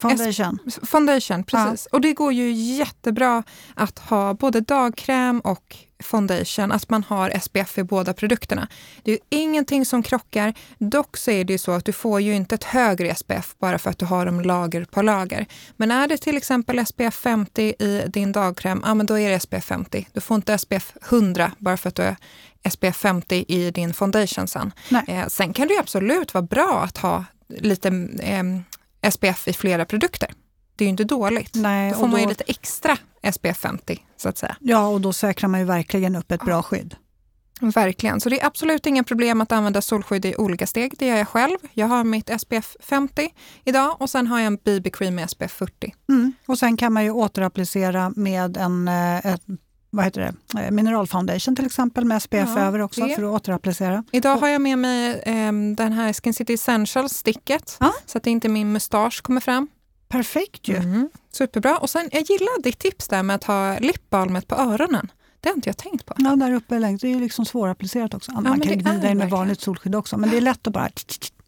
Foundation. 0.01 0.59
foundation. 0.83 1.45
Precis. 1.45 1.87
Och 1.87 2.01
det 2.01 2.13
går 2.13 2.33
ju 2.33 2.53
jättebra 2.53 3.43
att 3.75 3.99
ha 3.99 4.35
både 4.35 4.61
dagkräm 4.61 5.41
och 5.41 5.77
foundation, 6.03 6.73
att 6.73 6.91
man 6.91 7.05
har 7.05 7.39
SPF 7.41 7.79
i 7.79 7.83
båda 7.83 8.15
produkterna. 8.15 8.69
Det 9.03 9.11
är 9.11 9.15
ju 9.15 9.21
ingenting 9.29 9.85
som 9.85 10.03
krockar. 10.03 10.55
Dock 10.79 11.17
så 11.17 11.31
är 11.31 11.45
det 11.45 11.53
ju 11.53 11.59
så 11.59 11.73
att 11.73 11.85
du 11.85 11.93
får 11.93 12.21
ju 12.21 12.35
inte 12.35 12.55
ett 12.55 12.65
högre 12.65 13.15
SPF 13.15 13.55
bara 13.59 13.79
för 13.79 13.91
att 13.91 13.99
du 13.99 14.07
har 14.07 14.27
dem 14.27 14.41
lager 14.41 14.85
på 14.85 15.03
lager. 15.03 15.47
Men 15.77 15.91
är 15.91 16.09
det 16.09 16.17
till 16.19 16.37
exempel 16.37 16.87
SPF 16.87 17.15
50 17.15 17.63
i 17.63 18.05
din 18.07 18.33
dagkräm, 18.33 18.83
ja 18.87 18.95
men 18.95 19.07
då 19.07 19.19
är 19.19 19.31
det 19.31 19.41
SPF 19.41 19.65
50. 19.65 20.09
Du 20.13 20.21
får 20.21 20.35
inte 20.35 20.59
SPF 20.59 20.93
100 21.11 21.53
bara 21.59 21.77
för 21.77 21.89
att 21.89 21.95
du 21.95 22.03
är 22.03 22.17
SPF 22.71 22.97
50 22.97 23.45
i 23.49 23.71
din 23.71 23.95
foundation 23.95 24.49
sen. 24.49 24.73
Eh, 25.09 25.27
sen 25.27 25.53
kan 25.53 25.69
det 25.69 25.75
ju 25.75 25.81
absolut 25.81 26.35
vara 26.35 26.43
bra 26.43 26.81
att 26.85 26.99
ha 26.99 27.25
lite 27.49 27.89
eh, 28.23 28.43
SPF 29.11 29.49
i 29.49 29.53
flera 29.53 29.85
produkter. 29.85 30.31
Det 30.77 30.85
är 30.85 30.87
ju 30.87 30.91
inte 30.91 31.05
dåligt. 31.05 31.55
Nej, 31.55 31.91
Då 31.91 31.97
får 31.97 32.03
och 32.03 32.09
man 32.09 32.21
ju 32.21 32.25
då- 32.27 32.31
lite 32.31 32.45
extra 32.47 32.97
SPF 33.23 33.57
50 33.59 33.99
så 34.17 34.29
att 34.29 34.39
säga. 34.39 34.57
Ja, 34.61 34.87
och 34.89 35.01
då 35.01 35.13
säkrar 35.13 35.49
man 35.49 35.61
ju 35.61 35.67
verkligen 35.67 36.17
upp 36.17 36.33
ett 36.33 36.45
bra 36.45 36.63
skydd. 36.63 36.95
Verkligen. 37.61 38.21
Så 38.21 38.29
det 38.29 38.41
är 38.41 38.47
absolut 38.47 38.87
inga 38.87 39.05
problem 39.05 39.41
att 39.41 39.53
använda 39.53 39.81
solskydd 39.83 40.25
i 40.25 40.35
olika 40.37 40.67
steg. 40.67 40.95
Det 40.99 41.07
gör 41.07 41.17
jag 41.17 41.29
själv. 41.29 41.57
Jag 41.75 41.87
har 41.87 42.05
mitt 42.05 42.31
SPF 42.41 42.77
50 42.81 43.35
idag 43.65 43.97
och 44.01 44.11
sen 44.11 44.27
har 44.27 44.39
jag 44.39 44.47
en 44.47 44.57
BB-cream 44.59 45.11
med 45.15 45.31
SPF 45.31 45.53
40. 45.53 45.95
Mm. 46.09 46.33
Och 46.47 46.59
sen 46.59 46.77
kan 46.77 46.93
man 46.93 47.05
ju 47.05 47.11
återapplicera 47.11 48.13
med 48.17 48.57
en 48.57 48.89
eh, 48.89 49.27
ett, 49.27 49.43
vad 49.91 50.05
heter 50.05 50.21
det? 50.53 50.61
Eh, 50.61 50.71
mineralfoundation 50.71 51.57
till 51.57 51.67
exempel 51.67 52.05
med 52.05 52.23
SPF 52.23 52.49
Ja, 52.57 52.59
över 52.61 52.79
också 52.81 53.07
det. 53.07 53.15
för 53.15 53.23
att 53.23 53.41
återapplicera. 53.43 54.05
Idag 54.13 54.37
har 54.37 54.49
jag 54.49 54.61
med 54.61 54.79
mig 54.79 55.23
ehm, 55.27 55.77
den 55.77 55.93
här 55.93 56.13
Skin 56.13 56.35
City 56.35 56.53
Essentials-sticket 56.55 57.77
Ja. 57.81 57.93
så 58.07 58.19
att 58.19 58.27
inte 58.27 58.49
min 58.49 58.73
mustasch 58.73 59.23
kommer 59.23 59.41
fram. 59.41 59.69
Perfekt 60.09 60.69
ju. 60.69 60.77
Mm. 60.77 61.09
Superbra. 61.33 61.79
Och 61.79 61.91
sen, 61.91 62.09
jag 62.13 62.23
gillar 62.23 62.63
ditt 62.63 62.79
tips 62.79 63.09
där 63.09 63.23
med 63.23 63.37
att 63.37 63.45
ha 63.45 63.79
lipbalmet 63.79 64.49
på 64.49 64.55
öronen. 64.55 65.13
Det 65.41 65.49
har 65.49 65.57
inte 65.57 65.69
jag 65.69 65.77
tänkt 65.77 66.07
på. 66.07 66.15
Ja, 66.19 66.37
där 66.37 66.53
uppe 66.55 66.79
längst. 66.79 67.03
Det 67.03 67.09
är 67.09 67.15
ju 67.15 67.21
liksom 67.21 67.45
svårapplicerat 67.45 68.15
också. 68.15 68.33
man 68.33 68.43
men 68.43 68.61
kan 68.61 68.87
är 68.87 69.11
in 69.11 69.19
med 69.19 69.31
vanligt 69.31 69.61
solskydd 69.61 69.95
också, 69.95 70.17
men 70.17 70.31
det 70.31 70.37
är 70.37 70.41
lätt 70.41 70.67
att 70.67 70.73
bara... 70.73 70.89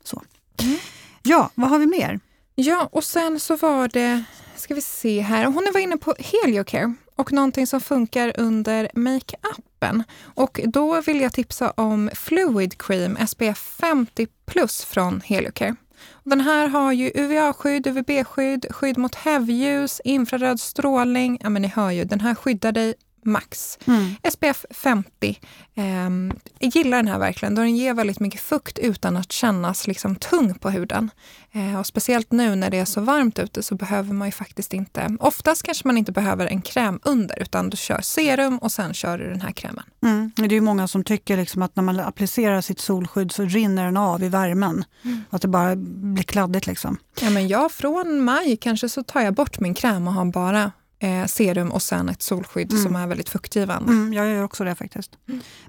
Så. 0.04 0.22
Mm. 0.62 0.76
Ja, 1.22 1.50
vad 1.54 1.70
har 1.70 1.78
vi 1.78 1.86
mer? 1.86 2.20
Ja, 2.54 2.88
och 2.92 3.04
sen 3.04 3.40
så 3.40 3.56
var 3.56 3.88
det, 3.88 4.24
ska 4.56 4.74
vi 4.74 4.80
se 4.80 5.20
här, 5.20 5.44
hon 5.44 5.68
var 5.72 5.80
inne 5.80 5.96
på 5.96 6.14
Heliocare 6.18 6.94
och 7.22 7.32
någonting 7.32 7.66
som 7.66 7.80
funkar 7.80 8.32
under 8.38 8.90
makeupen. 8.94 10.04
Och 10.22 10.60
då 10.64 11.00
vill 11.00 11.20
jag 11.20 11.32
tipsa 11.32 11.70
om 11.70 12.10
Fluid 12.14 12.78
Cream 12.78 13.16
SPF 13.26 13.58
50 13.80 14.26
plus 14.46 14.84
från 14.84 15.20
Heliocare. 15.24 15.76
Den 16.24 16.40
här 16.40 16.68
har 16.68 16.92
ju 16.92 17.10
UVA-skydd, 17.14 17.86
UVB-skydd, 17.86 18.72
skydd 18.72 18.98
mot 18.98 19.14
hävljus, 19.14 20.00
infraröd 20.04 20.60
strålning. 20.60 21.38
Ja, 21.42 21.48
men 21.48 21.62
ni 21.62 21.68
hör 21.68 21.90
ju, 21.90 22.04
den 22.04 22.20
här 22.20 22.34
skyddar 22.34 22.72
dig 22.72 22.94
max. 23.24 23.78
Mm. 23.86 24.14
SPF 24.30 24.64
50. 24.70 25.40
Ehm, 25.74 26.32
jag 26.58 26.76
gillar 26.76 26.96
den 26.96 27.08
här 27.08 27.18
verkligen, 27.18 27.54
då 27.54 27.62
den 27.62 27.76
ger 27.76 27.94
väldigt 27.94 28.20
mycket 28.20 28.40
fukt 28.40 28.78
utan 28.78 29.16
att 29.16 29.32
kännas 29.32 29.86
liksom 29.86 30.16
tung 30.16 30.54
på 30.54 30.70
huden. 30.70 31.10
Eh, 31.52 31.78
och 31.78 31.86
speciellt 31.86 32.32
nu 32.32 32.54
när 32.54 32.70
det 32.70 32.78
är 32.78 32.84
så 32.84 33.00
varmt 33.00 33.38
ute 33.38 33.62
så 33.62 33.74
behöver 33.74 34.14
man 34.14 34.28
ju 34.28 34.32
faktiskt 34.32 34.72
inte, 34.72 35.16
oftast 35.20 35.62
kanske 35.62 35.88
man 35.88 35.98
inte 35.98 36.12
behöver 36.12 36.46
en 36.46 36.62
kräm 36.62 37.00
under 37.02 37.42
utan 37.42 37.70
du 37.70 37.76
kör 37.76 38.00
serum 38.00 38.58
och 38.58 38.72
sen 38.72 38.94
kör 38.94 39.18
du 39.18 39.28
den 39.28 39.40
här 39.40 39.52
krämen. 39.52 39.84
Mm. 40.02 40.32
Det 40.36 40.42
är 40.42 40.48
ju 40.48 40.60
många 40.60 40.88
som 40.88 41.04
tycker 41.04 41.36
liksom 41.36 41.62
att 41.62 41.76
när 41.76 41.82
man 41.82 42.00
applicerar 42.00 42.60
sitt 42.60 42.80
solskydd 42.80 43.32
så 43.32 43.44
rinner 43.44 43.84
den 43.84 43.96
av 43.96 44.22
i 44.22 44.28
värmen. 44.28 44.84
Att 45.30 45.42
det 45.42 45.48
bara 45.48 45.76
blir 45.76 46.24
kladdigt. 46.24 46.66
Liksom. 46.66 46.96
Ja, 47.20 47.30
men 47.30 47.48
jag 47.48 47.72
från 47.72 48.20
maj 48.20 48.56
kanske 48.56 48.88
så 48.88 49.02
tar 49.02 49.20
jag 49.20 49.34
bort 49.34 49.60
min 49.60 49.74
kräm 49.74 50.08
och 50.08 50.14
har 50.14 50.24
bara 50.24 50.72
eh, 51.02 51.26
serum 51.26 51.72
och 51.72 51.82
sen 51.82 52.08
ett 52.08 52.22
solskydd 52.22 52.78
som 52.78 52.96
är 52.96 53.06
väldigt 53.06 53.28
fuktgivande. 53.28 53.92
Mm, 53.92 54.12
jag 54.12 54.28
gör 54.28 54.44
också 54.44 54.64
det 54.64 54.74
faktiskt. 54.74 55.18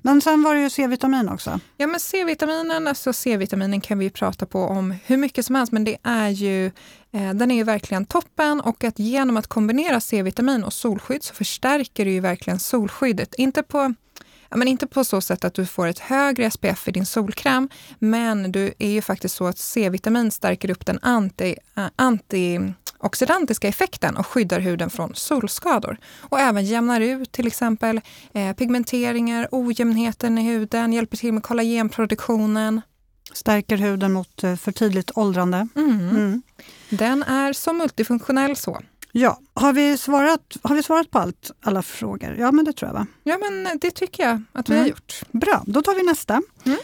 Men 0.01 0.21
sen 0.21 0.43
var 0.43 0.55
det 0.55 0.61
ju 0.61 0.69
C-vitamin 0.69 1.29
också. 1.29 1.59
Ja, 1.77 1.87
men 1.87 1.99
C-vitaminen, 1.99 2.87
alltså 2.87 3.13
C-vitaminen 3.13 3.81
kan 3.81 3.99
vi 3.99 4.05
ju 4.05 4.11
prata 4.11 4.45
på 4.45 4.59
om 4.59 4.95
hur 5.05 5.17
mycket 5.17 5.45
som 5.45 5.55
helst, 5.55 5.71
men 5.71 5.83
det 5.83 5.97
är 6.03 6.29
ju, 6.29 6.65
eh, 7.11 7.33
den 7.33 7.51
är 7.51 7.55
ju 7.55 7.63
verkligen 7.63 8.05
toppen 8.05 8.61
och 8.61 8.83
att 8.83 8.99
genom 8.99 9.37
att 9.37 9.47
kombinera 9.47 9.99
C-vitamin 9.99 10.63
och 10.63 10.73
solskydd 10.73 11.23
så 11.23 11.33
förstärker 11.33 12.05
du 12.05 12.11
ju 12.11 12.19
verkligen 12.19 12.59
solskyddet. 12.59 13.33
Inte 13.33 13.63
på 13.63 13.93
men 14.55 14.67
inte 14.67 14.87
på 14.87 15.03
så 15.03 15.21
sätt 15.21 15.45
att 15.45 15.53
du 15.53 15.65
får 15.65 15.87
ett 15.87 15.99
högre 15.99 16.51
SPF 16.51 16.87
i 16.87 16.91
din 16.91 17.05
solkräm, 17.05 17.69
men 17.99 18.51
du 18.51 18.73
är 18.79 18.89
ju 18.89 19.01
faktiskt 19.01 19.35
så 19.35 19.47
att 19.47 19.57
C-vitamin 19.57 20.31
stärker 20.31 20.71
upp 20.71 20.85
den 20.85 20.99
anti, 21.01 21.55
äh, 21.77 21.85
antioxidantiska 21.95 23.67
effekten 23.67 24.17
och 24.17 24.27
skyddar 24.27 24.59
huden 24.59 24.89
från 24.89 25.15
solskador. 25.15 25.97
Och 26.19 26.39
även 26.39 26.65
jämnar 26.65 27.01
ut 27.01 27.31
till 27.31 27.47
exempel 27.47 28.01
eh, 28.33 28.53
pigmenteringar, 28.53 29.47
ojämnheten 29.51 30.37
i 30.37 30.43
huden, 30.43 30.93
hjälper 30.93 31.17
till 31.17 31.33
med 31.33 31.43
kollagenproduktionen. 31.43 32.81
Stärker 33.33 33.77
huden 33.77 34.13
mot 34.13 34.43
eh, 34.43 34.55
för 34.55 34.71
tidigt 34.71 35.11
åldrande. 35.15 35.67
Mm. 35.75 36.09
Mm. 36.09 36.41
Den 36.89 37.23
är 37.23 37.53
så 37.53 37.73
multifunktionell 37.73 38.55
så. 38.55 38.81
Ja, 39.15 39.39
har 39.53 39.73
vi, 39.73 39.97
svarat, 39.97 40.57
har 40.61 40.75
vi 40.75 40.83
svarat 40.83 41.11
på 41.11 41.19
allt, 41.19 41.51
alla 41.61 41.81
frågor? 41.81 42.35
Ja, 42.39 42.51
men 42.51 42.65
det 42.65 42.73
tror 42.73 42.89
jag. 42.89 42.93
va? 42.93 43.07
Ja, 43.23 43.37
men 43.37 43.79
det 43.81 43.91
tycker 43.91 44.23
jag 44.29 44.41
att 44.53 44.69
vi 44.69 44.73
Mm. 44.73 44.83
har 44.83 44.89
gjort. 44.89 45.21
Bra, 45.31 45.63
då 45.67 45.81
tar 45.81 45.95
vi 45.95 46.03
nästa. 46.03 46.41
Mm. 46.65 46.77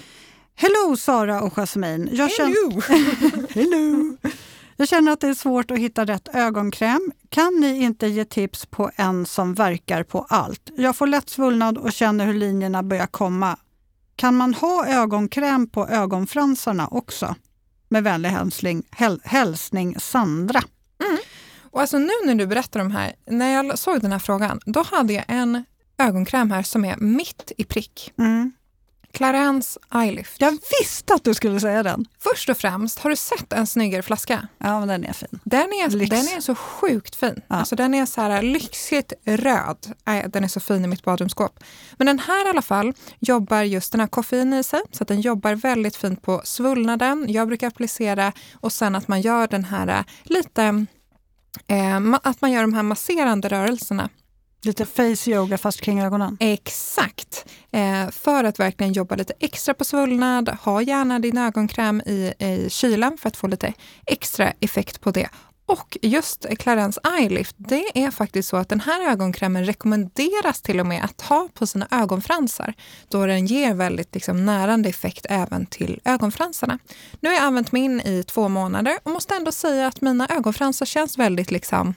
Hello 0.56 0.98
Sara 0.98 1.42
och 1.42 1.54
Jasmine. 1.58 2.10
Jag 2.12 2.32
känner, 2.32 2.56
Hello! 2.56 2.82
Hello. 3.50 4.18
Jag 4.78 4.88
känner 4.88 5.12
att 5.12 5.20
det 5.20 5.28
är 5.28 5.34
svårt 5.34 5.72
att 5.72 5.78
hitta 5.78 6.06
rätt 6.06 6.28
ögonkräm. 6.36 7.12
Kan 7.30 7.56
ni 7.60 7.82
inte 7.84 8.08
ge 8.08 8.26
tips 8.26 8.66
på 8.66 8.92
en 8.96 9.26
som 9.26 9.54
verkar 9.54 10.04
på 10.04 10.26
allt? 10.30 10.70
Jag 10.76 10.96
får 10.96 11.08
lätt 11.08 11.30
svullnad 11.30 11.78
och 11.78 11.94
känner 11.94 12.26
hur 12.26 12.34
linjerna 12.34 12.84
börjar 12.84 13.08
komma. 13.08 13.58
Kan 14.16 14.36
man 14.36 14.54
ha 14.54 14.88
ögonkräm 14.88 15.70
på 15.70 15.88
ögonfransarna 15.88 16.88
också? 16.88 17.36
Med 17.90 18.04
vänlig 18.04 18.30
hälsning, 18.30 18.84
häl, 18.92 19.22
hälsning 19.24 19.96
Sandra. 20.00 20.62
Och 21.72 21.82
alltså 21.82 21.98
nu 21.98 22.12
när 22.26 22.36
du 22.36 22.48
berättar 22.48 22.80
om 22.80 22.92
här, 22.92 23.14
när 23.26 23.54
jag 23.54 23.80
såg 23.80 24.02
den 24.02 24.12
här 24.12 24.20
frågan, 24.20 24.60
då 24.66 24.84
hade 24.84 25.14
jag 25.14 25.26
en 25.28 25.64
ögonkräm 25.98 26.52
här 26.52 26.64
som 26.64 26.86
är 26.86 26.98
mitt 26.98 27.52
i 27.58 27.64
prick. 27.64 28.14
Mm. 28.18 28.52
Clarence 29.12 29.80
Eyelift. 29.96 30.42
Jag 30.42 30.58
visste 30.80 31.14
att 31.14 31.24
du 31.24 31.34
skulle 31.34 31.60
säga 31.60 31.84
den. 31.84 32.06
Först 32.20 32.50
och 32.50 32.58
främst, 32.58 33.00
har 33.00 33.10
du 33.10 33.16
sett 33.16 33.54
en 33.54 33.68
snyggare 33.68 34.02
flaska? 34.02 34.48
Ja, 34.58 34.80
men 34.80 34.88
den 34.88 35.06
är 35.06 35.14
fin. 35.14 35.40
Den 35.44 35.74
är, 35.74 35.90
Lyx. 35.90 36.10
den 36.10 36.38
är 36.38 36.42
så 36.42 36.56
sjukt 36.56 37.16
fin. 37.16 37.42
Ja. 37.48 37.56
Alltså, 37.56 37.76
den 37.76 37.94
är 37.94 38.06
så 38.06 38.22
här 38.22 38.42
lyxigt 38.42 39.14
röd. 39.26 39.78
Nej, 40.06 40.26
den 40.30 40.44
är 40.44 40.48
så 40.48 40.60
fin 40.60 40.86
i 40.86 40.88
mitt 40.88 41.04
badrumsskåp. 41.04 41.64
Men 41.98 42.08
den 42.08 42.20
här 42.20 42.48
i 42.48 42.50
alla 42.50 42.62
fall 42.62 42.94
jobbar 43.20 43.62
just 43.62 43.92
den 43.92 44.02
här 44.02 44.08
koffein 44.08 44.54
i 44.54 44.64
sig. 44.64 44.82
Så 44.92 45.04
att 45.04 45.08
den 45.08 45.22
jobbar 45.22 45.56
väldigt 45.56 45.96
fint 45.96 46.22
på 46.22 46.42
svullnaden. 46.44 47.26
Jag 47.30 47.48
brukar 47.48 47.68
applicera 47.68 48.32
och 48.54 48.74
sen 48.74 48.96
att 48.96 49.08
man 49.08 49.22
gör 49.22 49.48
den 49.48 49.64
här 49.64 49.88
eh, 49.88 50.04
lite 50.24 50.86
att 52.24 52.42
man 52.42 52.52
gör 52.52 52.62
de 52.62 52.74
här 52.74 52.84
masserande 52.84 53.48
rörelserna. 53.48 54.10
Lite 54.62 54.86
face 54.86 55.32
yoga 55.32 55.58
fast 55.58 55.82
kring 55.82 56.02
ögonen. 56.02 56.38
Exakt. 56.40 57.46
Eh, 57.72 58.10
för 58.12 58.44
att 58.44 58.60
verkligen 58.60 58.94
jobba 58.94 59.16
lite 59.16 59.34
extra 59.40 59.74
på 59.74 59.84
svullnad. 59.84 60.50
Ha 60.50 60.82
gärna 60.82 61.20
din 61.20 61.38
ögonkräm 61.38 62.02
i, 62.02 62.34
i 62.40 62.70
kylan 62.70 63.18
för 63.18 63.28
att 63.28 63.38
få 63.38 63.48
lite 63.48 63.74
extra 64.06 64.54
effekt 64.60 65.02
på 65.02 65.12
det. 65.12 65.30
Och 65.70 65.98
just 66.02 66.46
Clarence 66.60 67.02
Eyelift, 67.18 67.56
det 67.58 67.86
är 67.94 68.12
faktiskt 68.12 68.50
så 68.50 68.58
att 68.58 68.70
den 68.70 68.80
här 68.80 69.12
ögonkrämen 69.12 69.66
rekommenderas 69.66 70.62
till 70.62 70.80
och 70.80 70.86
med 70.86 71.04
att 71.04 71.22
ha 71.22 71.48
på 71.54 71.68
sina 71.68 71.88
ögonfransar. 71.92 72.74
Då 73.08 73.26
den 73.26 73.46
ger 73.46 73.74
väldigt 73.74 74.14
liksom, 74.14 74.46
närande 74.46 74.90
effekt 74.90 75.26
även 75.30 75.66
till 75.66 76.02
ögonfransarna. 76.06 76.80
Nu 77.20 77.30
har 77.30 77.36
jag 77.36 77.44
använt 77.44 77.72
min 77.72 78.02
i 78.02 78.24
två 78.24 78.50
månader 78.50 78.98
och 79.04 79.12
måste 79.12 79.36
ändå 79.36 79.52
säga 79.52 79.88
att 79.88 80.02
mina 80.02 80.28
ögonfransar 80.28 80.86
känns 80.86 81.18
väldigt, 81.18 81.52
liksom, 81.52 81.94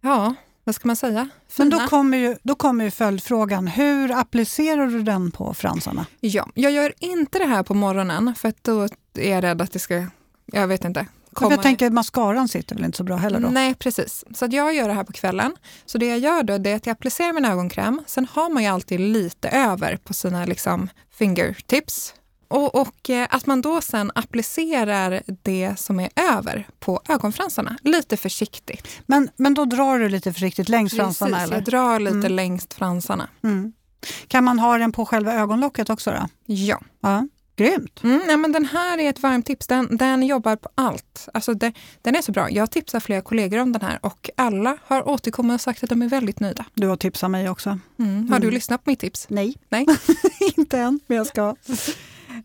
ja, 0.00 0.34
vad 0.64 0.74
ska 0.74 0.88
man 0.88 0.96
säga? 0.96 1.28
Men 1.56 1.70
Fina. 1.70 1.78
då 1.78 1.88
kommer, 1.88 2.18
ju, 2.18 2.36
då 2.42 2.54
kommer 2.54 2.84
ju 2.84 2.90
följdfrågan, 2.90 3.66
hur 3.66 4.12
applicerar 4.12 4.86
du 4.86 5.02
den 5.02 5.30
på 5.30 5.54
fransarna? 5.54 6.06
Ja, 6.20 6.48
jag 6.54 6.72
gör 6.72 6.92
inte 6.98 7.38
det 7.38 7.46
här 7.46 7.62
på 7.62 7.74
morgonen 7.74 8.34
för 8.34 8.52
då 8.62 8.88
är 9.14 9.30
jag 9.30 9.44
rädd 9.44 9.62
att 9.62 9.72
det 9.72 9.78
ska, 9.78 10.06
jag 10.46 10.66
vet 10.66 10.84
inte. 10.84 11.06
För 11.38 11.50
Jag 11.50 11.62
tänker 11.62 11.90
mascaran 11.90 12.48
sitter 12.48 12.74
väl 12.74 12.84
inte 12.84 12.96
så 12.96 13.04
bra 13.04 13.16
heller 13.16 13.40
då? 13.40 13.48
Nej, 13.48 13.74
precis. 13.74 14.24
Så 14.34 14.44
att 14.44 14.52
jag 14.52 14.74
gör 14.74 14.88
det 14.88 14.94
här 14.94 15.04
på 15.04 15.12
kvällen. 15.12 15.56
Så 15.86 15.98
det 15.98 16.06
jag 16.06 16.18
gör 16.18 16.42
då 16.42 16.58
det 16.58 16.70
är 16.70 16.76
att 16.76 16.86
jag 16.86 16.92
applicerar 16.92 17.32
min 17.32 17.44
ögonkräm. 17.44 18.02
Sen 18.06 18.26
har 18.32 18.50
man 18.50 18.62
ju 18.62 18.68
alltid 18.68 19.00
lite 19.00 19.48
över 19.48 19.96
på 19.96 20.14
sina 20.14 20.44
liksom, 20.44 20.88
fingertips. 21.10 22.14
Och, 22.48 22.74
och 22.74 23.10
eh, 23.10 23.26
att 23.30 23.46
man 23.46 23.62
då 23.62 23.80
sen 23.80 24.12
applicerar 24.14 25.22
det 25.42 25.74
som 25.78 26.00
är 26.00 26.08
över 26.16 26.68
på 26.80 27.00
ögonfransarna. 27.08 27.76
Lite 27.82 28.16
försiktigt. 28.16 28.88
Men, 29.06 29.28
men 29.36 29.54
då 29.54 29.64
drar 29.64 29.98
du 29.98 30.08
lite 30.08 30.32
försiktigt 30.32 30.68
längs 30.68 30.94
fransarna? 30.96 31.36
Precis, 31.36 31.52
jag 31.52 31.64
drar 31.64 31.98
lite 32.00 32.16
Mm. 32.16 32.32
längs 32.32 32.66
fransarna. 32.68 33.28
Mm. 33.44 33.72
Kan 34.28 34.44
man 34.44 34.58
ha 34.58 34.78
den 34.78 34.92
på 34.92 35.06
själva 35.06 35.32
ögonlocket 35.34 35.90
också? 35.90 36.10
Då? 36.10 36.28
Ja. 36.54 36.80
Ja. 37.00 37.28
Grymt! 37.56 38.02
Mm, 38.02 38.20
nej, 38.26 38.36
men 38.36 38.52
den 38.52 38.64
här 38.64 38.98
är 38.98 39.10
ett 39.10 39.20
varmt 39.22 39.46
tips. 39.46 39.66
Den, 39.66 39.96
den 39.96 40.22
jobbar 40.22 40.56
på 40.56 40.68
allt. 40.74 41.28
Alltså 41.34 41.54
det, 41.54 41.72
den 42.02 42.16
är 42.16 42.22
så 42.22 42.32
bra. 42.32 42.50
Jag 42.50 42.70
tipsar 42.70 43.00
flera 43.00 43.20
kollegor 43.20 43.58
om 43.58 43.72
den 43.72 43.82
här 43.82 43.98
och 44.02 44.30
alla 44.36 44.78
har 44.84 45.08
återkommit 45.08 45.54
och 45.54 45.60
sagt 45.60 45.82
att 45.82 45.90
de 45.90 46.02
är 46.02 46.08
väldigt 46.08 46.40
nöjda. 46.40 46.64
Du 46.74 46.86
har 46.86 46.96
tipsat 46.96 47.30
mig 47.30 47.48
också. 47.48 47.78
Mm. 47.98 48.28
Har 48.32 48.38
du 48.38 48.46
Mm. 48.46 48.54
lyssnat 48.54 48.84
på 48.84 48.90
mitt 48.90 48.98
tips? 48.98 49.26
Nej, 49.30 49.56
Nej. 49.68 49.86
inte 50.56 50.78
än, 50.78 51.00
men 51.06 51.16
jag 51.16 51.26
ska. 51.26 51.56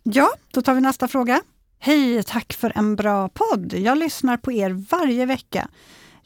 Ja, 0.03 0.29
då 0.51 0.61
tar 0.61 0.73
vi 0.73 0.81
nästa 0.81 1.07
fråga. 1.07 1.41
Hej, 1.79 2.23
tack 2.23 2.53
för 2.53 2.71
en 2.75 2.95
bra 2.95 3.29
podd. 3.29 3.73
Jag 3.73 3.97
lyssnar 3.97 4.37
på 4.37 4.51
er 4.51 4.69
varje 4.91 5.25
vecka. 5.25 5.67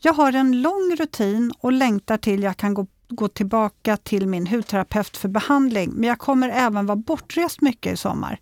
Jag 0.01 0.13
har 0.13 0.33
en 0.33 0.61
lång 0.61 0.95
rutin 0.99 1.53
och 1.59 1.71
längtar 1.71 2.17
till 2.17 2.43
jag 2.43 2.57
kan 2.57 2.73
gå, 2.73 2.87
gå 3.09 3.27
tillbaka 3.27 3.97
till 3.97 4.27
min 4.27 4.47
hudterapeut 4.47 5.17
för 5.17 5.27
behandling, 5.29 5.91
men 5.95 6.09
jag 6.09 6.19
kommer 6.19 6.49
även 6.49 6.85
vara 6.85 6.95
bortrest 6.95 7.61
mycket 7.61 7.93
i 7.93 7.97
sommar. 7.97 8.39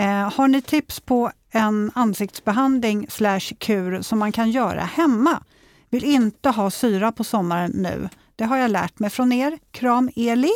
Eh, 0.00 0.32
har 0.32 0.48
ni 0.48 0.62
tips 0.62 1.00
på 1.00 1.30
en 1.52 1.90
ansiktsbehandling 1.94 3.06
slash 3.10 3.40
kur 3.58 4.02
som 4.02 4.18
man 4.18 4.32
kan 4.32 4.50
göra 4.50 4.80
hemma? 4.80 5.42
Vill 5.90 6.04
inte 6.04 6.48
ha 6.48 6.70
syra 6.70 7.12
på 7.12 7.24
sommaren 7.24 7.70
nu. 7.74 8.08
Det 8.36 8.44
har 8.44 8.56
jag 8.56 8.70
lärt 8.70 8.98
mig 8.98 9.10
från 9.10 9.32
er. 9.32 9.58
Kram 9.70 10.10
Eli. 10.16 10.50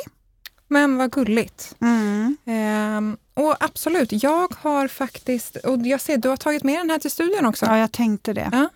Men 0.69 0.97
vad 0.97 1.11
gulligt. 1.13 1.77
Mm. 1.81 2.37
Ehm, 2.47 3.17
och 3.35 3.65
absolut, 3.65 4.23
jag 4.23 4.55
har 4.59 4.89
faktiskt, 4.89 5.57
och 5.57 5.87
jag 5.87 6.01
ser 6.01 6.17
du 6.19 6.29
har 6.29 6.37
tagit 6.37 6.63
med 6.65 6.75
den 6.81 6.91
här 6.91 6.99
till 6.99 7.11
studion 7.11 7.47
också. 7.47 7.67
Ja, 7.67 7.79
jag 7.79 7.93
tänkte 7.93 8.33
det. 8.33 8.49
Ja. 8.53 8.69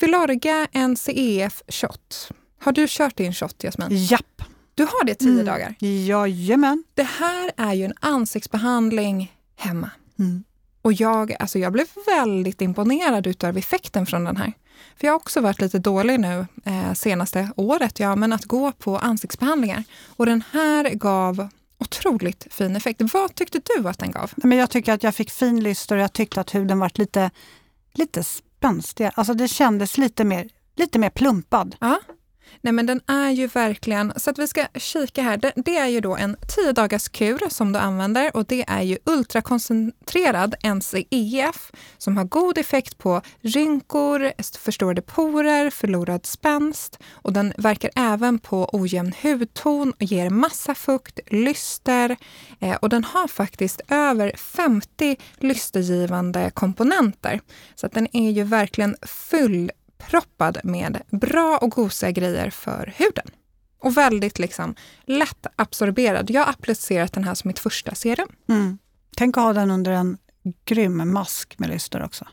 Filorga 0.00 0.66
NCEF 0.72 1.62
shot. 1.68 2.28
Har 2.62 2.72
du 2.72 2.86
kört 2.88 3.16
din 3.16 3.32
shot 3.34 3.62
Jasmin? 3.64 3.88
Japp. 3.90 4.42
Du 4.74 4.82
har 4.84 5.04
det 5.04 5.14
tio 5.14 5.32
Mm. 5.32 5.44
dagar. 5.46 5.74
Jajamän. 5.78 6.84
Det 6.94 7.02
här 7.02 7.50
är 7.56 7.74
ju 7.74 7.84
en 7.84 7.94
ansiktsbehandling 8.00 9.32
hemma. 9.56 9.90
Mm. 10.20 10.44
Och 10.82 10.92
jag, 10.92 11.36
alltså 11.40 11.58
jag 11.58 11.72
blev 11.72 11.86
väldigt 12.06 12.60
imponerad 12.60 13.26
utav 13.26 13.58
effekten 13.58 14.06
från 14.06 14.24
den 14.24 14.36
här. 14.36 14.52
För 14.96 15.06
jag 15.06 15.12
har 15.12 15.16
också 15.16 15.40
varit 15.40 15.60
lite 15.60 15.78
dålig 15.78 16.20
nu 16.20 16.46
eh, 16.64 16.92
senaste 16.92 17.50
året, 17.56 18.00
ja, 18.00 18.16
men 18.16 18.32
att 18.32 18.44
gå 18.44 18.72
på 18.72 18.98
ansiktsbehandlingar. 18.98 19.84
Och 20.06 20.26
den 20.26 20.42
här 20.52 20.90
gav 20.94 21.48
otroligt 21.78 22.46
fin 22.50 22.76
effekt. 22.76 23.00
Vad 23.12 23.34
tyckte 23.34 23.60
du 23.76 23.88
att 23.88 23.98
den 23.98 24.10
gav? 24.10 24.32
Men 24.36 24.58
jag 24.58 24.70
tycker 24.70 24.92
att 24.92 25.02
jag 25.02 25.14
fick 25.14 25.30
fin 25.30 25.60
lyster 25.60 25.96
och 25.96 26.02
jag 26.02 26.12
tyckte 26.12 26.40
att 26.40 26.54
huden 26.54 26.78
var 26.78 26.90
lite, 26.94 27.30
lite 27.92 28.24
spänstig. 28.24 29.10
Alltså 29.14 29.34
det 29.34 29.48
kändes 29.48 29.98
lite 29.98 30.24
mer, 30.24 30.48
lite 30.76 30.98
mer 30.98 31.10
plumpad. 31.10 31.76
Ja. 31.80 32.00
Nej 32.60 32.72
men 32.72 32.86
den 32.86 33.00
är 33.06 33.30
ju 33.30 33.46
verkligen, 33.46 34.12
så 34.16 34.30
att 34.30 34.38
vi 34.38 34.46
ska 34.46 34.66
kika 34.74 35.22
här. 35.22 35.36
Det, 35.36 35.52
det 35.56 35.76
är 35.76 35.86
ju 35.86 36.00
då 36.00 36.16
en 36.16 36.36
10 36.56 36.72
dagars 36.72 37.08
kur 37.08 37.40
som 37.48 37.72
du 37.72 37.78
använder 37.78 38.36
och 38.36 38.44
det 38.44 38.64
är 38.68 38.82
ju 38.82 38.98
ultrakoncentrerad 39.04 40.54
NCEF 40.64 41.72
som 41.98 42.16
har 42.16 42.24
god 42.24 42.58
effekt 42.58 42.98
på 42.98 43.22
rynkor, 43.40 44.32
förstorade 44.58 45.02
porer, 45.02 45.70
förlorad 45.70 46.26
spänst 46.26 46.98
och 47.12 47.32
den 47.32 47.52
verkar 47.56 47.90
även 47.96 48.38
på 48.38 48.70
ojämn 48.72 49.12
hudton 49.22 49.92
och 49.92 50.02
ger 50.02 50.30
massa 50.30 50.74
fukt, 50.74 51.20
lyster 51.26 52.16
eh, 52.60 52.76
och 52.76 52.88
den 52.88 53.04
har 53.04 53.28
faktiskt 53.28 53.80
över 53.88 54.32
50 54.36 55.16
lystergivande 55.38 56.50
komponenter. 56.54 57.40
Så 57.74 57.86
att 57.86 57.92
den 57.92 58.08
är 58.12 58.30
ju 58.30 58.42
verkligen 58.42 58.96
full 59.02 59.70
proppad 60.08 60.58
med 60.64 61.02
bra 61.10 61.58
och 61.58 61.70
gosiga 61.70 62.10
grejer 62.10 62.50
för 62.50 62.94
huden. 62.96 63.26
Och 63.78 63.96
väldigt 63.96 64.38
liksom 64.38 64.74
lätt 65.04 65.46
absorberad. 65.56 66.30
Jag 66.30 66.40
har 66.40 66.50
applicerat 66.50 67.12
den 67.12 67.24
här 67.24 67.34
som 67.34 67.48
mitt 67.48 67.58
första 67.58 67.94
serum. 67.94 68.28
Mm. 68.48 68.78
Tänk 69.16 69.36
att 69.36 69.44
ha 69.44 69.52
den 69.52 69.70
under 69.70 69.92
en 69.92 70.18
grym 70.64 71.12
mask 71.12 71.58
med 71.58 71.70
lyster 71.70 72.04
också. 72.04 72.26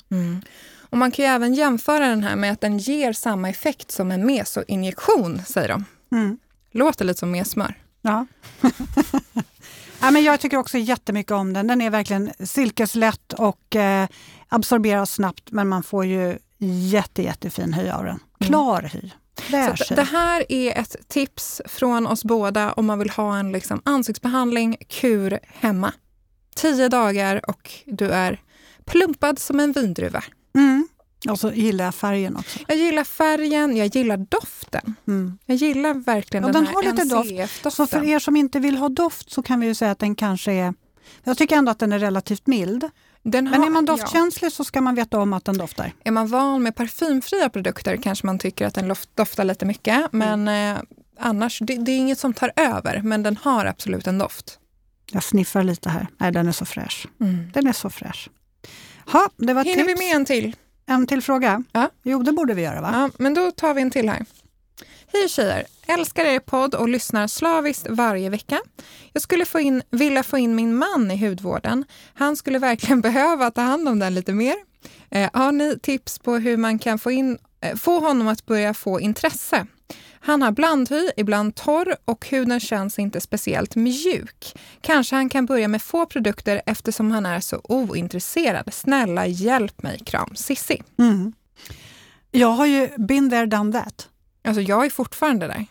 Och 0.89 0.97
man 0.97 1.11
kan 1.11 1.25
ju 1.25 1.31
även 1.31 1.53
jämföra 1.53 2.07
den 2.07 2.23
här 2.23 2.35
med 2.35 2.51
att 2.51 2.61
den 2.61 2.77
ger 2.77 3.13
samma 3.13 3.49
effekt 3.49 3.91
som 3.91 4.11
en 4.11 4.25
mesoinjektion, 4.25 5.41
säger 5.45 5.67
de. 5.67 5.85
Mm. 6.11 6.37
Låter 6.71 7.05
lite 7.05 7.19
som 7.19 7.31
mesmör. 7.31 7.75
Ja. 8.01 8.25
ja, 10.01 10.11
men 10.11 10.23
jag 10.23 10.39
tycker 10.39 10.57
också 10.57 10.77
jättemycket 10.77 11.31
om 11.31 11.53
den. 11.53 11.67
Den 11.67 11.81
är 11.81 11.89
verkligen 11.89 12.31
silkeslätt 12.39 13.33
och 13.33 13.75
eh, 13.75 14.07
absorberas 14.47 15.11
snabbt 15.11 15.51
men 15.51 15.67
man 15.67 15.83
får 15.83 16.05
ju 16.05 16.37
jätte, 16.59 17.23
jättefin 17.23 17.73
hy 17.73 17.89
av 17.89 18.05
den. 18.05 18.19
Klar 18.39 18.81
hy. 18.81 18.99
Mm. 18.99 19.11
Så 19.35 19.43
Fräsch 19.43 19.81
att 19.81 19.91
hy. 19.91 19.95
det 19.95 20.03
här 20.03 20.51
är 20.51 20.77
ett 20.77 20.95
tips 21.07 21.61
från 21.65 22.07
oss 22.07 22.23
båda 22.23 22.73
om 22.73 22.85
man 22.85 22.99
vill 22.99 23.09
ha 23.09 23.37
en 23.37 23.51
liksom 23.51 23.81
ansiktsbehandling, 23.85 24.77
kur 24.89 25.39
hemma. 25.47 25.93
Tio 26.55 26.89
dagar 26.89 27.49
och 27.49 27.71
du 27.85 28.09
är 28.09 28.41
plumpad 28.85 29.39
som 29.39 29.59
en 29.59 29.71
vindruva. 29.71 30.23
Mm. 30.55 30.87
Och 31.29 31.39
så 31.39 31.51
gillar 31.51 31.85
jag 31.85 31.95
färgen 31.95 32.37
också. 32.37 32.59
Jag 32.67 32.77
gillar 32.77 33.03
färgen, 33.03 33.77
jag 33.77 33.87
gillar 33.87 34.17
doften. 34.17 34.95
Mm. 35.07 35.37
Jag 35.45 35.57
gillar 35.57 35.93
verkligen 35.93 36.43
Ja, 36.43 36.51
den, 36.51 36.63
den 36.63 36.67
här 36.67 36.73
har 36.73 36.83
lite 36.83 37.03
doft. 37.03 37.31
NCF-doften. 37.31 37.71
Så 37.71 37.87
för 37.87 38.03
er 38.03 38.19
som 38.19 38.35
inte 38.35 38.59
vill 38.59 38.77
ha 38.77 38.89
doft 38.89 39.31
så 39.31 39.43
kan 39.43 39.59
vi 39.59 39.67
ju 39.67 39.75
säga 39.75 39.91
att 39.91 39.99
den 39.99 40.15
kanske 40.15 40.51
är... 40.51 40.73
Jag 41.23 41.37
tycker 41.37 41.55
ändå 41.55 41.71
att 41.71 41.79
den 41.79 41.91
är 41.91 41.99
relativt 41.99 42.47
mild. 42.47 42.89
Den 43.23 43.43
Men 43.43 43.53
har- 43.59 43.65
är 43.65 43.69
man 43.69 43.85
ja. 43.85 43.91
doftkänslig 43.95 44.51
så 44.51 44.63
ska 44.63 44.81
man 44.81 44.95
veta 44.95 45.19
om 45.19 45.33
att 45.33 45.45
den 45.45 45.57
doftar. 45.57 45.91
Är 46.03 46.11
man 46.11 46.27
van 46.27 46.63
med 46.63 46.75
parfymfria 46.75 47.49
produkter 47.49 47.97
kanske 47.97 48.25
man 48.25 48.39
tycker 48.39 48.65
att 48.65 48.73
den 48.73 48.93
doftar 49.15 49.43
lite 49.43 49.65
mycket. 49.65 50.13
Men 50.13 50.47
eh, 50.47 50.77
annars, 51.19 51.59
det, 51.59 51.75
det 51.75 51.91
är 51.91 51.97
inget 51.97 52.19
som 52.19 52.33
tar 52.33 52.51
över, 52.55 53.01
men 53.01 53.23
den 53.23 53.37
har 53.37 53.65
absolut 53.65 54.07
en 54.07 54.17
doft. 54.17 54.59
Jag 55.11 55.23
sniffar 55.23 55.63
lite 55.63 55.89
här. 55.89 56.07
Nej, 56.17 56.31
den 56.31 56.47
är 56.47 56.51
så 56.51 56.65
fräsch. 56.65 57.07
Den 57.53 57.67
är 57.67 57.73
så 57.73 57.89
fräsch. 57.89 58.29
Ha, 59.11 59.29
det 59.37 59.53
var 59.53 59.63
Hinner 59.63 59.83
vi 59.83 59.87
tips. 59.89 59.99
med 59.99 60.15
en 60.15 60.25
till? 60.25 60.55
En 60.85 61.07
till 61.07 61.21
fråga? 61.21 61.63
Ja. 61.71 61.89
Jo, 62.03 62.23
det 62.23 62.31
borde 62.31 62.53
vi 62.53 62.61
göra 62.61 62.81
va? 62.81 62.89
Ja, 62.93 63.09
men 63.23 63.33
då 63.33 63.51
tar 63.51 63.73
vi 63.73 63.81
en 63.81 63.91
till 63.91 64.09
här. 64.09 64.25
Hej 65.13 65.29
tjejer! 65.29 65.65
Älskar 65.87 66.25
er 66.25 66.39
podd 66.39 66.75
och 66.75 66.89
lyssnar 66.89 67.27
slaviskt 67.27 67.87
varje 67.89 68.29
vecka. 68.29 68.59
Jag 69.13 69.21
skulle 69.21 69.45
få 69.45 69.59
in, 69.59 69.81
vilja 69.89 70.23
få 70.23 70.37
in 70.37 70.55
min 70.55 70.75
man 70.75 71.11
i 71.11 71.27
hudvården. 71.27 71.85
Han 72.13 72.35
skulle 72.35 72.59
verkligen 72.59 73.01
behöva 73.07 73.51
ta 73.51 73.61
hand 73.61 73.89
om 73.89 73.99
den 73.99 74.13
lite 74.13 74.33
mer. 74.33 74.55
Eh, 75.09 75.29
har 75.33 75.51
ni 75.51 75.79
tips 75.79 76.19
på 76.19 76.37
hur 76.37 76.57
man 76.57 76.79
kan 76.79 76.99
få 76.99 77.11
in 77.11 77.37
Eh, 77.61 77.75
få 77.75 77.99
honom 77.99 78.27
att 78.27 78.45
börja 78.45 78.73
få 78.73 78.99
intresse. 78.99 79.65
Han 80.19 80.41
har 80.41 80.51
blandhy, 80.51 81.09
ibland 81.17 81.55
torr 81.55 81.95
och 82.05 82.27
huden 82.29 82.59
känns 82.59 82.99
inte 82.99 83.21
speciellt 83.21 83.75
mjuk. 83.75 84.55
Kanske 84.81 85.15
han 85.15 85.29
kan 85.29 85.45
börja 85.45 85.67
med 85.67 85.81
få 85.81 86.05
produkter 86.05 86.61
eftersom 86.65 87.11
han 87.11 87.25
är 87.25 87.39
så 87.39 87.61
ointresserad. 87.63 88.73
Snälla 88.73 89.27
hjälp 89.27 89.83
mig, 89.83 89.99
kram 90.05 90.35
Sissi. 90.35 90.83
Mm. 90.99 91.33
Jag 92.31 92.47
har 92.47 92.65
ju 92.65 92.89
been 92.97 93.29
there, 93.29 93.45
done 93.45 93.71
that. 93.71 94.09
Alltså 94.47 94.61
jag 94.61 94.85
är 94.85 94.89
fortfarande 94.89 95.47
där. 95.47 95.65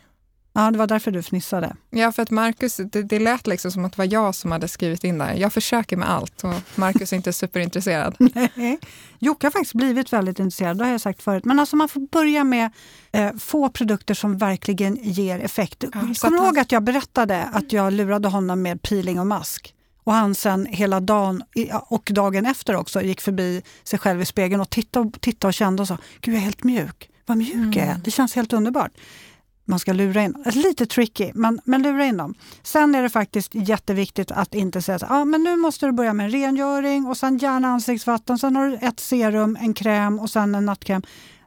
Ja, 0.57 0.71
det 0.71 0.79
var 0.79 0.87
därför 0.87 1.11
du 1.11 1.23
fnissade. 1.23 1.77
Ja, 1.91 2.13
för 2.13 2.23
att 2.23 2.31
Marcus, 2.31 2.77
det, 2.77 3.03
det 3.03 3.19
lät 3.19 3.47
liksom 3.47 3.71
som 3.71 3.85
att 3.85 3.93
det 3.93 3.99
var 3.99 4.13
jag 4.13 4.35
som 4.35 4.53
hade 4.53 4.69
skrivit 4.69 5.05
in 5.05 5.19
där. 5.19 5.35
Jag 5.35 5.53
försöker 5.53 5.97
med 5.97 6.11
allt 6.11 6.45
och 6.45 6.55
Marcus 6.75 7.13
är 7.13 7.17
inte 7.17 7.33
superintresserad. 7.43 8.17
Nej. 8.55 8.79
Jocke 9.19 9.47
har 9.47 9.51
faktiskt 9.51 9.75
blivit 9.75 10.13
väldigt 10.13 10.39
intresserad, 10.39 10.79
det 10.79 10.85
har 10.85 10.91
jag 10.91 11.01
sagt 11.01 11.23
förut. 11.23 11.45
Men 11.45 11.59
alltså 11.61 11.77
man 11.77 11.89
får 11.89 12.01
börja 12.01 12.45
med 12.45 12.71
eh, 13.13 13.33
få 13.39 13.69
produkter 13.69 14.15
som 14.15 14.39
verkligen 14.39 14.99
ger 15.03 15.41
effekt. 15.41 15.85
Ja, 15.85 15.91
Kommer 15.91 16.39
du 16.39 16.45
ihåg 16.45 16.59
att 16.59 16.73
jag 16.73 16.83
berättade 16.83 17.43
att 17.43 17.73
jag 17.73 17.93
lurade 17.93 18.29
honom 18.29 18.63
med 18.63 18.83
peeling 18.83 19.21
och 19.21 19.27
mask? 19.27 19.75
Och 20.05 20.13
han 20.13 20.35
sen 20.35 20.67
hela 20.67 21.01
dagen 21.01 21.43
och 21.89 22.11
dagen 22.13 22.47
efter 22.47 22.77
också 22.77 23.03
gick 23.03 23.21
förbi 23.21 23.63
sig 23.85 23.99
själv 23.99 24.23
i 24.23 24.27
spegeln 24.27 24.61
och 24.61 24.71
tittade, 24.71 25.11
tittade 25.21 25.49
och 25.49 25.55
kände 25.55 25.83
och 25.83 25.89
sa, 25.89 25.99
Gud 26.21 26.35
jag 26.35 26.41
är 26.41 26.45
helt 26.45 26.65
mjuk. 26.65 27.11
Vad 27.27 27.39
mjuk 27.39 27.55
mm. 27.55 27.73
jag 27.73 27.87
är. 27.87 28.01
Det 28.05 28.11
känns 28.11 28.35
helt 28.35 28.53
underbart 28.53 28.93
man 29.67 29.79
ska 29.79 29.93
lura 29.93 30.23
in 30.23 30.45
Lite 30.53 30.87
tricky, 30.87 31.31
men, 31.35 31.61
men 31.65 31.83
lura 31.83 32.05
in 32.05 32.17
dem. 32.17 32.35
Sen 32.63 32.95
är 32.95 33.03
det 33.03 33.09
faktiskt 33.09 33.55
jätteviktigt 33.55 34.31
att 34.31 34.55
inte 34.55 34.83
säga 34.83 34.97
att 34.97 35.11
ah, 35.11 35.25
men 35.25 35.43
nu 35.43 35.57
måste 35.57 35.87
du 35.87 35.93
börja 35.93 36.13
med 36.13 36.25
en 36.25 36.31
rengöring 36.31 37.07
och 37.07 37.17
sen 37.17 37.39
gärna 37.39 37.69
ansiktsvatten. 37.69 38.39
Sen 38.39 38.57
har 38.57 38.67
du 38.67 38.79
ett 38.81 39.01
serum, 39.01 39.59
en 39.61 39.75
kräm 39.75 40.19
och 40.19 40.31
sen 40.31 40.55
en 40.55 40.67
nattkräm. 40.67 41.03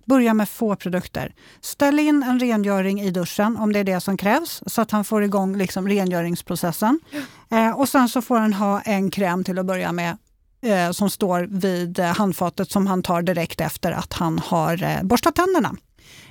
Börja 0.06 0.34
med 0.34 0.50
få 0.50 0.76
produkter. 0.76 1.34
Ställ 1.62 2.00
in 2.00 2.24
en 2.24 2.40
rengöring 2.40 3.02
i 3.02 3.12
duschen 3.12 3.58
om 3.58 3.74
det 3.74 3.80
är 3.80 3.84
det 3.84 4.02
som 4.02 4.18
krävs 4.18 4.64
så 4.66 4.82
att 4.82 4.92
han 4.92 5.06
får 5.06 5.24
igång 5.24 5.58
liksom 5.58 5.88
rengöringsprocessen. 5.88 7.00
Eh, 7.50 7.80
och 7.80 7.90
sen 7.90 8.10
så 8.10 8.22
får 8.22 8.38
han 8.38 8.54
ha 8.54 8.82
en 8.82 9.12
kräm 9.12 9.44
till 9.44 9.60
att 9.60 9.66
börja 9.66 9.92
med 9.92 10.18
eh, 10.62 10.92
som 10.92 11.10
står 11.10 11.48
vid 11.52 12.00
eh, 12.00 12.06
handfatet 12.06 12.72
som 12.72 12.88
han 12.88 13.04
tar 13.04 13.22
direkt 13.22 13.62
efter 13.62 13.92
att 13.92 14.14
han 14.14 14.40
har 14.40 14.84
eh, 14.84 15.04
borstat 15.04 15.36
tänderna. 15.36 15.76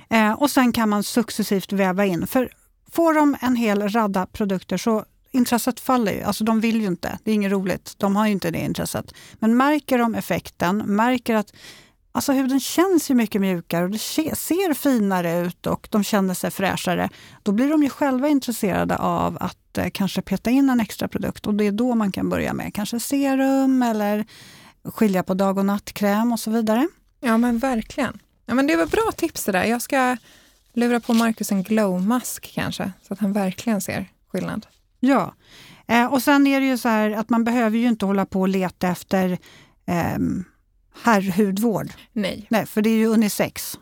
Eh, 0.09 0.31
och 0.31 0.51
sen 0.51 0.71
kan 0.71 0.89
man 0.89 1.03
successivt 1.03 1.73
väva 1.73 2.05
in. 2.05 2.27
För 2.27 2.49
får 2.91 3.13
de 3.13 3.37
en 3.41 3.55
hel 3.55 3.89
radda 3.89 4.25
produkter 4.25 4.77
så 4.77 5.05
intresset 5.31 5.79
faller 5.79 6.11
ju. 6.11 6.21
Alltså 6.21 6.43
de 6.43 6.59
vill 6.59 6.81
ju 6.81 6.87
inte. 6.87 7.19
Det 7.23 7.31
är 7.31 7.35
inget 7.35 7.51
roligt. 7.51 7.93
De 7.97 8.15
har 8.15 8.25
ju 8.25 8.31
inte 8.31 8.51
det 8.51 8.59
intresset. 8.59 9.13
Men 9.33 9.57
märker 9.57 9.97
de 9.97 10.15
effekten, 10.15 10.77
märker 10.77 11.35
att 11.35 11.53
alltså 12.11 12.31
huden 12.31 12.59
känns 12.59 13.11
ju 13.11 13.15
mycket 13.15 13.41
mjukare 13.41 13.83
och 13.83 13.89
det 13.89 13.99
ser 13.99 14.73
finare 14.73 15.39
ut 15.39 15.67
och 15.67 15.87
de 15.91 16.03
känner 16.03 16.33
sig 16.33 16.51
fräschare. 16.51 17.09
Då 17.43 17.51
blir 17.51 17.69
de 17.69 17.83
ju 17.83 17.89
själva 17.89 18.27
intresserade 18.27 18.97
av 18.97 19.37
att 19.39 19.77
eh, 19.77 19.89
kanske 19.89 20.21
peta 20.21 20.49
in 20.49 20.69
en 20.69 20.79
extra 20.79 21.07
produkt 21.07 21.47
och 21.47 21.53
det 21.53 21.67
är 21.67 21.71
då 21.71 21.95
man 21.95 22.11
kan 22.11 22.29
börja 22.29 22.53
med 22.53 22.73
kanske 22.73 22.99
serum 22.99 23.83
eller 23.83 24.25
skilja 24.83 25.23
på 25.23 25.33
dag 25.33 25.57
och 25.57 25.65
nattkräm 25.65 26.31
och 26.31 26.39
så 26.39 26.51
vidare. 26.51 26.87
Ja 27.19 27.37
men 27.37 27.57
verkligen. 27.57 28.19
Ja, 28.45 28.53
men 28.53 28.67
det 28.67 28.75
var 28.75 28.85
bra 28.85 29.11
tips 29.15 29.45
det 29.45 29.51
där. 29.51 29.63
Jag 29.63 29.81
ska 29.81 30.17
lura 30.73 30.99
på 30.99 31.13
Marcus 31.13 31.51
en 31.51 31.63
glowmask 31.63 32.51
kanske, 32.53 32.91
så 33.07 33.13
att 33.13 33.19
han 33.19 33.33
verkligen 33.33 33.81
ser 33.81 34.05
skillnad. 34.27 34.65
Ja, 34.99 35.33
eh, 35.87 36.05
och 36.05 36.23
sen 36.23 36.47
är 36.47 36.59
det 36.59 36.65
ju 36.65 36.77
så 36.77 36.89
här 36.89 37.11
att 37.11 37.29
man 37.29 37.43
behöver 37.43 37.77
ju 37.77 37.87
inte 37.87 38.05
hålla 38.05 38.25
på 38.25 38.41
och 38.41 38.47
leta 38.47 38.87
efter 38.87 39.37
eh, 39.85 40.17
herrhudvård. 41.03 41.93
Nej. 42.13 42.47
Nej, 42.49 42.65
för 42.65 42.81
det 42.81 42.89
är 42.89 42.97
ju 42.97 43.07
unisex. 43.07 43.79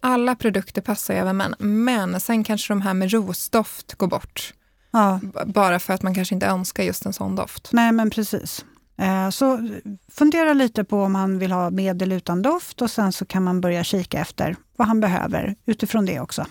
Alla 0.00 0.34
produkter 0.34 0.82
passar 0.82 1.14
ju 1.14 1.20
även 1.20 1.36
män, 1.36 1.54
men 1.58 2.20
sen 2.20 2.44
kanske 2.44 2.72
de 2.72 2.80
här 2.80 2.94
med 2.94 3.12
rosdoft 3.12 3.94
går 3.94 4.06
bort. 4.06 4.54
Ja. 4.90 5.20
Bara 5.46 5.78
för 5.78 5.94
att 5.94 6.02
man 6.02 6.14
kanske 6.14 6.34
inte 6.34 6.46
önskar 6.46 6.84
just 6.84 7.06
en 7.06 7.12
sån 7.12 7.36
doft. 7.36 7.68
Nej, 7.72 7.92
men 7.92 8.10
precis. 8.10 8.64
Eh, 8.98 9.30
så 9.30 9.68
fundera 10.12 10.52
lite 10.52 10.84
på 10.84 11.02
om 11.02 11.14
han 11.14 11.38
vill 11.38 11.52
ha 11.52 11.70
medel 11.70 12.12
utan 12.12 12.42
doft 12.42 12.82
och 12.82 12.90
sen 12.90 13.12
så 13.12 13.24
kan 13.24 13.42
man 13.42 13.60
börja 13.60 13.84
kika 13.84 14.20
efter 14.20 14.56
vad 14.76 14.88
han 14.88 15.00
behöver 15.00 15.56
utifrån 15.66 16.06
det 16.06 16.20
också. 16.20 16.46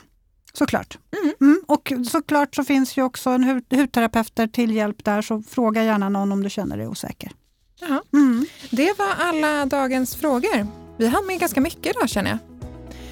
Såklart. 0.53 0.97
Mm. 1.23 1.33
Mm. 1.41 1.62
Och 1.67 1.93
såklart 2.12 2.55
så 2.55 2.63
finns 2.63 2.97
ju 2.97 3.03
också 3.03 3.29
en 3.29 3.63
hudterapeuter 3.69 4.47
till 4.47 4.75
hjälp 4.75 5.05
där, 5.05 5.21
så 5.21 5.41
fråga 5.41 5.83
gärna 5.83 6.09
någon 6.09 6.31
om 6.31 6.43
du 6.43 6.49
känner 6.49 6.77
dig 6.77 6.88
osäker. 6.88 7.31
Mm. 8.13 8.45
Det 8.69 8.93
var 8.97 9.13
alla 9.19 9.65
dagens 9.65 10.15
frågor. 10.15 10.67
Vi 10.97 11.07
hann 11.07 11.25
med 11.25 11.39
ganska 11.39 11.61
mycket 11.61 11.95
idag 11.95 12.09
känner 12.09 12.29
jag. 12.29 12.39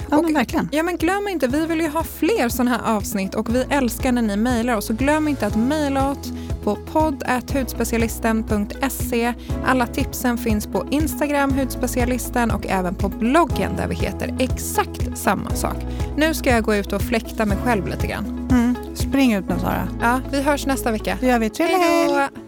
Ja, 0.10 0.18
och, 0.18 0.24
men 0.24 0.34
verkligen. 0.34 0.70
Ja, 0.72 0.84
men 0.84 0.98
glöm 0.98 1.28
inte, 1.28 1.48
vi 1.48 1.66
vill 1.66 1.82
ju 1.82 1.88
ha 1.88 2.04
fler 2.04 2.50
sådana 2.50 2.72
här 2.72 2.96
avsnitt 2.96 3.36
och 3.36 3.56
vi 3.56 3.66
älskar 3.70 4.12
när 4.12 4.22
ni 4.22 4.38
mejlar 4.38 4.76
oss. 4.76 4.86
Så 4.86 4.94
glöm 4.94 5.28
inte 5.28 5.48
att 5.48 5.56
mejla 5.56 6.12
oss 6.12 6.32
på 6.64 6.76
podd.hudspecialisten.se. 6.76 9.34
Alla 9.66 9.88
tipsen 9.88 10.38
finns 10.38 10.68
på 10.68 10.88
Instagram, 10.92 11.52
hudspecialisten 11.52 12.52
och 12.52 12.68
även 12.68 12.96
på 12.96 13.10
bloggen 13.10 13.76
där 13.76 13.88
vi 13.88 13.96
heter 13.96 14.36
exakt 14.40 15.18
samma 15.18 15.50
sak. 15.50 15.78
Nu 16.18 16.34
ska 16.34 16.50
jag 16.50 16.64
gå 16.64 16.76
ut 16.76 16.94
och 16.94 17.02
fläkta 17.02 17.46
mig 17.46 17.58
själv 17.64 17.88
lite 17.88 18.08
grann. 18.08 18.48
Mm. 18.52 18.76
Spring 18.96 19.34
ut 19.34 19.50
nu 19.50 19.56
Sara. 19.60 19.88
Ja, 20.02 20.22
vi 20.32 20.42
hörs 20.42 20.66
nästa 20.66 20.92
vecka. 20.92 21.18
Det 21.20 21.28
gör 21.28 21.40
vi. 21.40 21.50
Trevlig 21.50 21.78
helg! 21.78 22.47